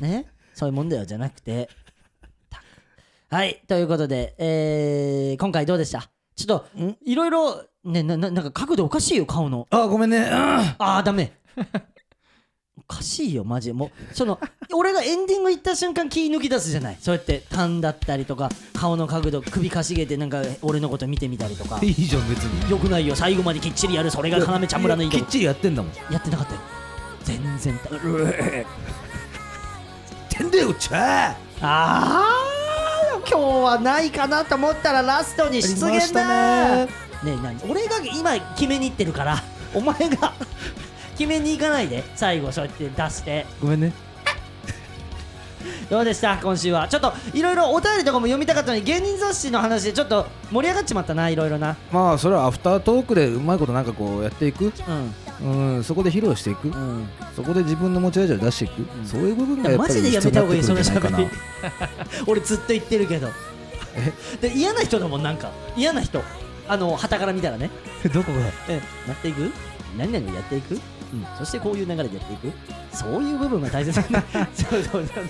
[0.00, 0.26] ね？
[0.54, 1.68] そういうもんだよじゃなくて。
[2.50, 2.62] た
[3.36, 6.10] はいということで、えー今回どうでした？
[6.36, 6.66] ちょっと
[7.04, 9.66] いろいろねなななんか角度おかしいよ顔の。
[9.70, 10.18] あごめんね。
[10.18, 10.24] うん。
[10.26, 11.32] ああダメ
[12.78, 13.72] おかしいよマジで。
[13.72, 14.38] もうその
[14.72, 16.98] 俺がエンディング行った瞬間気抜き出すじゃない。
[17.00, 21.80] そうやって痰だったりとか顔の角度首かしげてなんか俺のこと見てみたりとか。
[21.82, 22.70] いいじゃん別に。
[22.70, 23.16] よくないよ。
[23.16, 24.10] 最後まできっちりやる。
[24.10, 25.92] それが要ちゃん村のいいとこきっちりやってんだもん。
[26.12, 26.60] やってなかったよ。
[27.24, 27.78] 全然。
[27.78, 27.88] た
[30.38, 36.84] てんだよちゃあー今日はないかなと思ったらラストに出現だ。
[36.84, 36.84] ね。
[36.84, 37.58] ねえ何？
[37.68, 39.42] 俺が今決めに行ってるから
[39.74, 40.34] お前が
[41.18, 43.46] 決めに行かないで最後そうやって出して。
[43.60, 43.92] ごめんね。
[45.90, 46.36] どうでした？
[46.38, 46.88] 今週は。
[46.88, 51.76] ちょっといろいろお便りとかも読みたかったのに芸人雑誌の話でちょっと盛り上がっちまったないろいろな。
[51.92, 54.72] まあそれはアフタートークでうまいことなんかこうやっていく。
[54.88, 55.14] うん。
[55.76, 56.68] うんそこで披露していく。
[56.68, 57.08] うん。
[57.36, 58.84] そこで自分の持ち味を出していく。
[59.06, 61.18] そういう部分がやっぱりマジでやめた方がいいそのじゃないか
[62.26, 63.28] 俺ずっと言ってるけど。
[64.40, 65.50] で嫌な人だもんなんか。
[65.76, 66.22] 嫌な人。
[66.68, 67.70] あの旗から見たらね。
[68.04, 68.40] な どこが？
[68.68, 69.52] えなっていく？
[69.96, 70.80] 何々をやっていく、うん、
[71.38, 72.52] そしてこういう流れでやっていく？
[72.92, 74.22] そういう部分が大切なんだ。
[74.54, 75.26] そうそうそう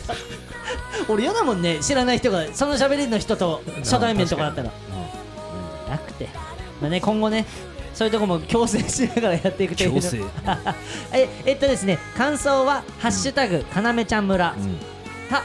[1.08, 1.78] 俺嫌だもんね。
[1.80, 4.70] 知らない人がその喋りの人と初対面とかだったら、
[5.86, 6.28] うん、なくて。
[6.80, 7.46] まあね今後ね
[7.94, 9.92] そういうとこも強制しながらやっていくという。
[9.94, 10.20] 強制。
[11.12, 14.26] ええっとですね感想は「ハッシュタグかなめちゃん。
[14.26, 14.54] 村」
[15.30, 15.42] か、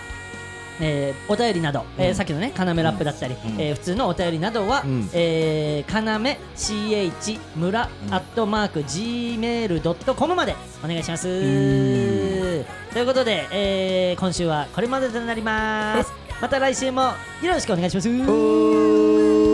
[0.82, 5.10] えーお便りなど、えーさっきのねかなめラップだったり、えー普通のお便りなどは、ん。
[5.14, 16.12] えーかなめ CH 村、アットマーク Gmail.com までお願いしますということで、えー今週はこれまでとなります
[16.42, 17.14] また来週もよ
[17.54, 19.51] ろしくお願いします